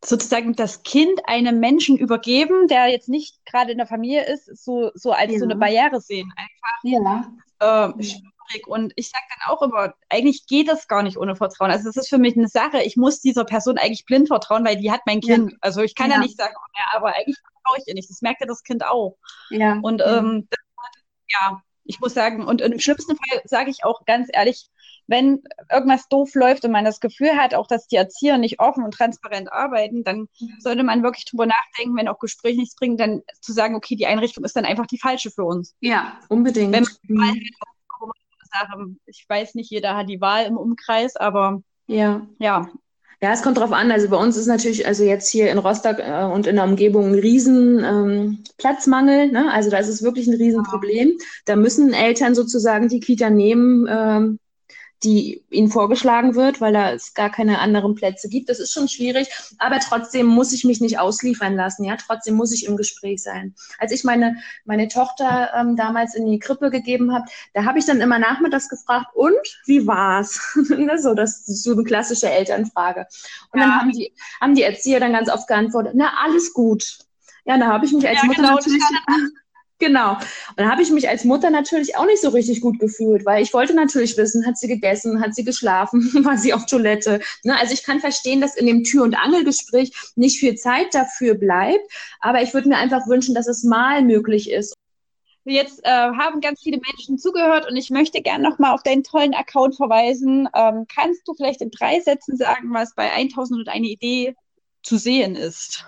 sozusagen 0.03 0.55
das 0.55 0.83
Kind 0.83 1.21
einem 1.25 1.59
Menschen 1.59 1.97
übergeben, 1.97 2.67
der 2.67 2.87
jetzt 2.87 3.09
nicht 3.09 3.45
gerade 3.45 3.71
in 3.71 3.77
der 3.77 3.87
Familie 3.87 4.25
ist, 4.25 4.45
so, 4.63 4.91
so 4.93 5.11
als 5.11 5.33
ja. 5.33 5.39
so 5.39 5.45
eine 5.45 5.55
Barriere 5.55 6.01
sehen. 6.01 6.31
Einfach 6.35 7.27
ja. 7.59 7.87
äh, 7.87 8.03
schwierig. 8.47 8.67
Und 8.67 8.93
ich 8.95 9.09
sage 9.09 9.23
dann 9.29 9.53
auch 9.53 9.61
immer, 9.61 9.93
eigentlich 10.09 10.45
geht 10.47 10.67
das 10.67 10.87
gar 10.87 11.03
nicht 11.03 11.17
ohne 11.17 11.35
Vertrauen. 11.35 11.71
Also 11.71 11.85
das 11.85 11.97
ist 11.97 12.09
für 12.09 12.17
mich 12.17 12.37
eine 12.37 12.47
Sache, 12.47 12.81
ich 12.83 12.97
muss 12.97 13.21
dieser 13.21 13.45
Person 13.45 13.77
eigentlich 13.77 14.05
blind 14.05 14.27
vertrauen, 14.27 14.65
weil 14.65 14.77
die 14.77 14.91
hat 14.91 15.01
mein 15.05 15.21
Kind. 15.21 15.51
Ja. 15.51 15.57
Also 15.61 15.81
ich 15.81 15.95
kann 15.95 16.11
ja, 16.11 16.19
nicht 16.19 16.37
sagen, 16.37 16.53
oh, 16.57 16.71
ja, 16.75 16.97
aber 16.97 17.15
eigentlich 17.15 17.37
vertraue 17.37 17.77
ich 17.79 17.87
ihr 17.87 17.93
nicht. 17.93 18.09
Das 18.09 18.21
merkt 18.21 18.41
ja 18.41 18.47
das 18.47 18.63
Kind 18.63 18.85
auch. 18.85 19.17
Ja. 19.49 19.79
Und 19.81 20.01
ähm, 20.05 20.47
das, 20.49 20.59
ja, 21.29 21.61
ich 21.83 21.99
muss 21.99 22.13
sagen, 22.13 22.45
und 22.45 22.61
im 22.61 22.79
schlimmsten 22.79 23.15
Fall 23.15 23.41
sage 23.45 23.69
ich 23.69 23.83
auch 23.83 24.05
ganz 24.05 24.29
ehrlich, 24.31 24.69
wenn 25.07 25.41
irgendwas 25.71 26.09
doof 26.09 26.35
läuft 26.35 26.65
und 26.65 26.71
man 26.71 26.83
das 26.83 26.99
Gefühl 26.99 27.37
hat, 27.37 27.55
auch 27.55 27.65
dass 27.65 27.87
die 27.87 27.95
Erzieher 27.95 28.37
nicht 28.37 28.59
offen 28.59 28.83
und 28.83 28.93
transparent 28.93 29.51
arbeiten, 29.51 30.03
dann 30.03 30.27
sollte 30.59 30.83
man 30.83 31.01
wirklich 31.01 31.23
drüber 31.23 31.45
nachdenken, 31.45 31.95
wenn 31.95 32.09
auch 32.09 32.19
Gespräche 32.19 32.59
nichts 32.59 32.75
bringen, 32.75 32.97
dann 32.97 33.21
zu 33.39 33.53
sagen, 33.53 33.75
okay, 33.75 33.95
die 33.95 34.05
Einrichtung 34.05 34.43
ist 34.43 34.57
dann 34.57 34.65
einfach 34.65 34.85
die 34.85 34.99
falsche 34.99 35.31
für 35.31 35.45
uns. 35.45 35.75
Ja, 35.79 36.19
unbedingt. 36.27 36.73
Wenn 36.73 36.85
man 37.07 37.35
mhm. 37.35 37.49
Sache, 38.59 38.95
ich 39.05 39.25
weiß 39.27 39.55
nicht, 39.55 39.71
jeder 39.71 39.95
hat 39.95 40.09
die 40.09 40.21
Wahl 40.21 40.45
im 40.45 40.57
Umkreis, 40.57 41.15
aber 41.15 41.61
ja. 41.87 42.27
ja, 42.39 42.69
ja, 43.19 43.33
es 43.33 43.41
kommt 43.41 43.57
drauf 43.57 43.71
an. 43.71 43.91
Also 43.91 44.09
bei 44.09 44.17
uns 44.17 44.37
ist 44.37 44.45
natürlich, 44.45 44.85
also 44.85 45.03
jetzt 45.03 45.29
hier 45.29 45.51
in 45.51 45.57
Rostock 45.57 45.97
äh, 45.99 46.23
und 46.25 46.45
in 46.45 46.55
der 46.55 46.65
Umgebung 46.65 47.07
ein 47.07 47.15
riesen 47.15 47.83
ähm, 47.83 48.43
Platzmangel. 48.59 49.31
Ne? 49.31 49.51
Also 49.51 49.71
da 49.71 49.77
ist 49.77 49.87
es 49.87 50.03
wirklich 50.03 50.27
ein 50.27 50.35
Riesenproblem. 50.35 51.17
Da 51.45 51.55
müssen 51.55 51.93
Eltern 51.93 52.35
sozusagen 52.35 52.89
die 52.89 52.99
Kita 52.99 53.31
nehmen, 53.31 53.87
ähm, 53.89 54.39
die 55.03 55.43
ihnen 55.49 55.69
vorgeschlagen 55.69 56.35
wird, 56.35 56.59
weil 56.59 56.73
da 56.73 56.91
es 56.91 57.13
gar 57.13 57.29
keine 57.29 57.59
anderen 57.59 57.95
Plätze 57.95 58.29
gibt. 58.29 58.49
Das 58.49 58.59
ist 58.59 58.73
schon 58.73 58.87
schwierig, 58.87 59.27
aber 59.59 59.79
trotzdem 59.79 60.25
muss 60.25 60.53
ich 60.53 60.63
mich 60.63 60.81
nicht 60.81 60.99
ausliefern 60.99 61.55
lassen. 61.55 61.83
Ja, 61.83 61.97
trotzdem 61.97 62.35
muss 62.35 62.51
ich 62.51 62.65
im 62.65 62.77
Gespräch 62.77 63.21
sein. 63.21 63.53
Als 63.77 63.91
ich 63.91 64.03
meine 64.03 64.37
meine 64.65 64.87
Tochter 64.87 65.51
ähm, 65.55 65.75
damals 65.75 66.15
in 66.15 66.25
die 66.25 66.39
Krippe 66.39 66.71
gegeben 66.71 67.13
habe, 67.13 67.25
da 67.53 67.65
habe 67.65 67.77
ich 67.79 67.85
dann 67.85 68.01
immer 68.01 68.17
nachmittags 68.17 68.69
gefragt: 68.69 69.07
Und 69.13 69.35
wie 69.65 69.85
war's? 69.85 70.39
Ne, 70.77 70.99
so 70.99 71.13
das 71.13 71.47
ist 71.47 71.63
so 71.63 71.71
eine 71.71 71.83
klassische 71.83 72.29
Elternfrage. 72.29 73.07
Und 73.51 73.59
ja. 73.59 73.65
dann 73.65 73.79
haben 73.79 73.91
die 73.91 74.13
haben 74.39 74.53
die 74.53 74.63
Erzieher 74.63 74.99
dann 74.99 75.13
ganz 75.13 75.29
oft 75.29 75.47
geantwortet: 75.47 75.93
Na 75.95 76.11
alles 76.23 76.53
gut. 76.53 76.99
Ja, 77.45 77.57
da 77.57 77.67
habe 77.67 77.85
ich 77.85 77.93
mich 77.93 78.07
als 78.07 78.19
ja, 78.19 78.25
Mutter 78.25 78.41
genau, 78.41 78.55
natürlich 78.55 78.83
Genau. 79.79 80.13
Und 80.13 80.57
da 80.57 80.71
habe 80.71 80.81
ich 80.81 80.89
mich 80.89 81.07
als 81.07 81.23
Mutter 81.23 81.51
natürlich 81.51 81.95
auch 81.97 82.07
nicht 82.07 82.21
so 82.21 82.29
richtig 82.29 82.61
gut 82.61 82.79
gefühlt, 82.79 83.25
weil 83.25 83.43
ich 83.43 83.53
wollte 83.53 83.75
natürlich 83.75 84.17
wissen, 84.17 84.45
hat 84.45 84.57
sie 84.57 84.67
gegessen, 84.67 85.21
hat 85.21 85.35
sie 85.35 85.43
geschlafen, 85.43 86.01
war 86.25 86.37
sie 86.37 86.53
auf 86.53 86.65
Toilette. 86.65 87.19
Ne? 87.43 87.55
Also 87.59 87.73
ich 87.73 87.83
kann 87.83 87.99
verstehen, 87.99 88.41
dass 88.41 88.55
in 88.55 88.65
dem 88.65 88.83
Tür- 88.83 89.03
und 89.03 89.15
Angelgespräch 89.15 89.93
nicht 90.15 90.39
viel 90.39 90.55
Zeit 90.55 90.95
dafür 90.95 91.35
bleibt, 91.35 91.83
aber 92.19 92.41
ich 92.41 92.53
würde 92.55 92.69
mir 92.69 92.77
einfach 92.77 93.07
wünschen, 93.07 93.35
dass 93.35 93.47
es 93.47 93.63
mal 93.63 94.01
möglich 94.01 94.49
ist. 94.49 94.73
Jetzt 95.45 95.79
äh, 95.85 95.89
haben 95.89 96.41
ganz 96.41 96.61
viele 96.61 96.79
Menschen 96.85 97.17
zugehört 97.17 97.69
und 97.69 97.77
ich 97.77 97.89
möchte 97.89 98.21
gerne 98.21 98.43
nochmal 98.43 98.73
auf 98.73 98.83
deinen 98.83 99.03
tollen 99.03 99.33
Account 99.33 99.77
verweisen. 99.77 100.49
Ähm, 100.53 100.85
kannst 100.93 101.25
du 101.25 101.35
vielleicht 101.35 101.61
in 101.61 101.71
drei 101.71 102.01
Sätzen 102.01 102.35
sagen, 102.35 102.73
was 102.73 102.95
bei 102.95 103.11
1000 103.13 103.59
und 103.59 103.69
eine 103.69 103.87
Idee 103.87 104.35
zu 104.83 104.97
sehen 104.97 105.35
ist? 105.35 105.85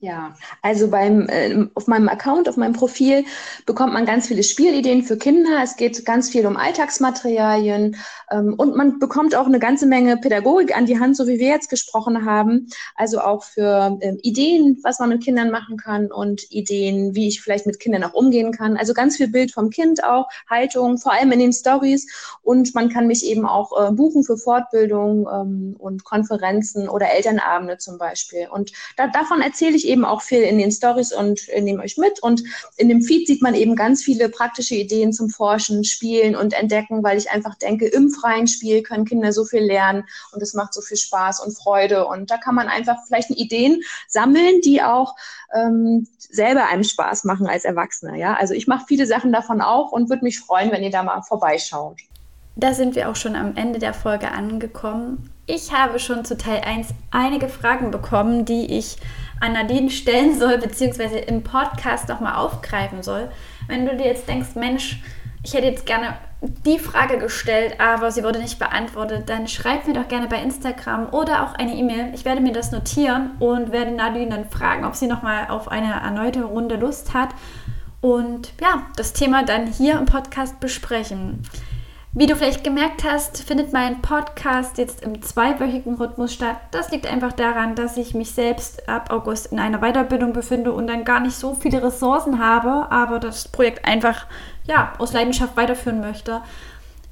Ja, 0.00 0.36
also 0.62 0.88
beim, 0.90 1.28
äh, 1.28 1.66
auf 1.74 1.88
meinem 1.88 2.08
Account, 2.08 2.48
auf 2.48 2.56
meinem 2.56 2.72
Profil 2.72 3.24
bekommt 3.66 3.92
man 3.92 4.06
ganz 4.06 4.28
viele 4.28 4.44
Spielideen 4.44 5.02
für 5.02 5.16
Kinder. 5.16 5.60
Es 5.60 5.74
geht 5.74 6.04
ganz 6.06 6.30
viel 6.30 6.46
um 6.46 6.56
Alltagsmaterialien 6.56 7.96
ähm, 8.30 8.54
und 8.56 8.76
man 8.76 9.00
bekommt 9.00 9.34
auch 9.34 9.46
eine 9.46 9.58
ganze 9.58 9.86
Menge 9.86 10.16
Pädagogik 10.16 10.76
an 10.76 10.86
die 10.86 11.00
Hand, 11.00 11.16
so 11.16 11.26
wie 11.26 11.40
wir 11.40 11.48
jetzt 11.48 11.68
gesprochen 11.68 12.24
haben. 12.24 12.68
Also 12.94 13.20
auch 13.20 13.42
für 13.42 13.98
äh, 14.00 14.14
Ideen, 14.22 14.78
was 14.84 15.00
man 15.00 15.08
mit 15.08 15.24
Kindern 15.24 15.50
machen 15.50 15.76
kann 15.76 16.12
und 16.12 16.48
Ideen, 16.52 17.16
wie 17.16 17.26
ich 17.26 17.40
vielleicht 17.42 17.66
mit 17.66 17.80
Kindern 17.80 18.04
auch 18.04 18.14
umgehen 18.14 18.52
kann. 18.52 18.76
Also 18.76 18.94
ganz 18.94 19.16
viel 19.16 19.28
Bild 19.28 19.50
vom 19.50 19.68
Kind 19.68 20.04
auch, 20.04 20.28
Haltung, 20.48 20.98
vor 20.98 21.10
allem 21.10 21.32
in 21.32 21.40
den 21.40 21.52
Stories. 21.52 22.06
Und 22.42 22.72
man 22.72 22.88
kann 22.88 23.08
mich 23.08 23.26
eben 23.26 23.46
auch 23.46 23.72
äh, 23.76 23.90
buchen 23.90 24.22
für 24.22 24.36
Fortbildung 24.36 25.26
ähm, 25.26 25.74
und 25.76 26.04
Konferenzen 26.04 26.88
oder 26.88 27.10
Elternabende 27.10 27.78
zum 27.78 27.98
Beispiel. 27.98 28.46
Und 28.48 28.70
da, 28.96 29.08
davon 29.08 29.40
erzähle 29.40 29.74
ich 29.74 29.87
eben 29.88 30.04
auch 30.04 30.22
viel 30.22 30.42
in 30.42 30.58
den 30.58 30.70
Stories 30.70 31.12
und 31.12 31.48
äh, 31.48 31.60
nehme 31.60 31.82
euch 31.82 31.96
mit. 31.96 32.22
Und 32.22 32.42
in 32.76 32.88
dem 32.88 33.02
Feed 33.02 33.26
sieht 33.26 33.42
man 33.42 33.54
eben 33.54 33.74
ganz 33.74 34.02
viele 34.02 34.28
praktische 34.28 34.74
Ideen 34.74 35.12
zum 35.12 35.28
Forschen, 35.28 35.84
Spielen 35.84 36.36
und 36.36 36.52
Entdecken, 36.52 37.02
weil 37.02 37.18
ich 37.18 37.30
einfach 37.30 37.56
denke, 37.56 37.86
im 37.86 38.10
freien 38.10 38.46
Spiel 38.46 38.82
können 38.82 39.04
Kinder 39.04 39.32
so 39.32 39.44
viel 39.44 39.62
lernen 39.62 40.04
und 40.32 40.42
es 40.42 40.54
macht 40.54 40.74
so 40.74 40.80
viel 40.80 40.96
Spaß 40.96 41.40
und 41.40 41.56
Freude. 41.56 42.06
Und 42.06 42.30
da 42.30 42.36
kann 42.36 42.54
man 42.54 42.68
einfach 42.68 42.96
vielleicht 43.06 43.30
Ideen 43.30 43.82
sammeln, 44.06 44.60
die 44.62 44.82
auch 44.82 45.14
ähm, 45.54 46.06
selber 46.18 46.66
einem 46.66 46.84
Spaß 46.84 47.24
machen 47.24 47.46
als 47.46 47.64
Erwachsener. 47.64 48.16
Ja, 48.16 48.34
also 48.34 48.54
ich 48.54 48.66
mache 48.66 48.84
viele 48.86 49.06
Sachen 49.06 49.32
davon 49.32 49.60
auch 49.60 49.92
und 49.92 50.10
würde 50.10 50.24
mich 50.24 50.38
freuen, 50.40 50.70
wenn 50.70 50.82
ihr 50.82 50.90
da 50.90 51.02
mal 51.02 51.22
vorbeischaut. 51.22 51.98
Da 52.56 52.74
sind 52.74 52.96
wir 52.96 53.08
auch 53.08 53.14
schon 53.14 53.36
am 53.36 53.56
Ende 53.56 53.78
der 53.78 53.94
Folge 53.94 54.32
angekommen. 54.32 55.30
Ich 55.46 55.72
habe 55.72 56.00
schon 56.00 56.24
zu 56.24 56.36
Teil 56.36 56.60
1 56.60 56.88
einige 57.12 57.48
Fragen 57.48 57.92
bekommen, 57.92 58.44
die 58.44 58.66
ich 58.76 58.96
an 59.40 59.52
Nadine 59.52 59.90
stellen 59.90 60.38
soll, 60.38 60.58
beziehungsweise 60.58 61.18
im 61.18 61.42
Podcast 61.42 62.08
nochmal 62.08 62.36
aufgreifen 62.36 63.02
soll. 63.02 63.30
Wenn 63.66 63.86
du 63.86 63.96
dir 63.96 64.06
jetzt 64.06 64.28
denkst, 64.28 64.54
Mensch, 64.54 65.00
ich 65.42 65.54
hätte 65.54 65.66
jetzt 65.66 65.86
gerne 65.86 66.14
die 66.40 66.78
Frage 66.78 67.18
gestellt, 67.18 67.80
aber 67.80 68.10
sie 68.10 68.22
wurde 68.22 68.38
nicht 68.38 68.58
beantwortet, 68.58 69.28
dann 69.28 69.48
schreib 69.48 69.86
mir 69.86 69.94
doch 69.94 70.08
gerne 70.08 70.28
bei 70.28 70.40
Instagram 70.40 71.08
oder 71.12 71.44
auch 71.44 71.54
eine 71.54 71.74
E-Mail. 71.74 72.12
Ich 72.14 72.24
werde 72.24 72.40
mir 72.40 72.52
das 72.52 72.70
notieren 72.70 73.32
und 73.40 73.72
werde 73.72 73.90
Nadine 73.90 74.30
dann 74.30 74.48
fragen, 74.48 74.84
ob 74.84 74.94
sie 74.94 75.06
nochmal 75.06 75.48
auf 75.48 75.68
eine 75.68 75.92
erneute 75.92 76.44
Runde 76.44 76.76
Lust 76.76 77.12
hat 77.14 77.30
und 78.00 78.52
ja, 78.60 78.86
das 78.96 79.12
Thema 79.12 79.42
dann 79.42 79.66
hier 79.66 79.98
im 79.98 80.06
Podcast 80.06 80.60
besprechen. 80.60 81.42
Wie 82.18 82.26
du 82.26 82.34
vielleicht 82.34 82.64
gemerkt 82.64 83.04
hast, 83.04 83.44
findet 83.44 83.72
mein 83.72 84.02
Podcast 84.02 84.76
jetzt 84.76 85.04
im 85.04 85.22
zweiwöchigen 85.22 85.94
Rhythmus 85.94 86.34
statt. 86.34 86.56
Das 86.72 86.90
liegt 86.90 87.06
einfach 87.06 87.32
daran, 87.32 87.76
dass 87.76 87.96
ich 87.96 88.12
mich 88.12 88.32
selbst 88.32 88.88
ab 88.88 89.12
August 89.12 89.52
in 89.52 89.60
einer 89.60 89.78
Weiterbildung 89.78 90.32
befinde 90.32 90.72
und 90.72 90.88
dann 90.88 91.04
gar 91.04 91.20
nicht 91.20 91.36
so 91.36 91.54
viele 91.54 91.80
Ressourcen 91.80 92.40
habe, 92.40 92.90
aber 92.90 93.20
das 93.20 93.46
Projekt 93.46 93.84
einfach 93.84 94.26
ja, 94.64 94.94
aus 94.98 95.12
Leidenschaft 95.12 95.56
weiterführen 95.56 96.00
möchte. 96.00 96.40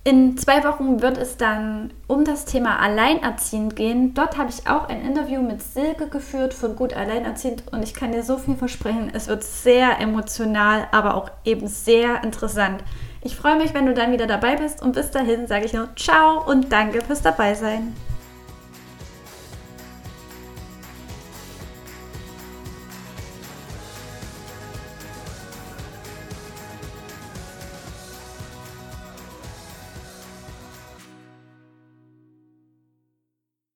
In 0.03 0.37
zwei 0.39 0.65
Wochen 0.65 1.01
wird 1.01 1.19
es 1.19 1.37
dann 1.37 1.93
um 2.09 2.25
das 2.25 2.45
Thema 2.45 2.81
Alleinerziehend 2.81 3.77
gehen. 3.77 4.13
Dort 4.13 4.37
habe 4.37 4.51
ich 4.51 4.69
auch 4.69 4.89
ein 4.89 5.03
Interview 5.03 5.41
mit 5.41 5.63
Silke 5.63 6.09
geführt 6.09 6.53
von 6.53 6.75
Gut 6.75 6.95
Alleinerziehend 6.95 7.63
und 7.71 7.85
ich 7.85 7.95
kann 7.95 8.11
dir 8.11 8.25
so 8.25 8.39
viel 8.39 8.57
versprechen. 8.57 9.13
Es 9.13 9.29
wird 9.29 9.45
sehr 9.45 10.01
emotional, 10.01 10.89
aber 10.91 11.15
auch 11.15 11.31
eben 11.45 11.69
sehr 11.69 12.25
interessant. 12.25 12.83
Ich 13.27 13.35
freue 13.35 13.57
mich, 13.57 13.75
wenn 13.75 13.87
du 13.87 13.93
dann 13.93 14.13
wieder 14.13 14.29
dabei 14.29 14.55
bist 14.55 14.81
und 14.83 14.93
bis 14.93 15.11
dahin 15.11 15.49
sage 15.49 15.65
ich 15.65 15.73
nur 15.73 15.89
Ciao 15.97 16.49
und 16.49 16.71
danke 16.71 17.03
fürs 17.03 17.23
Dabeisein. 17.23 17.93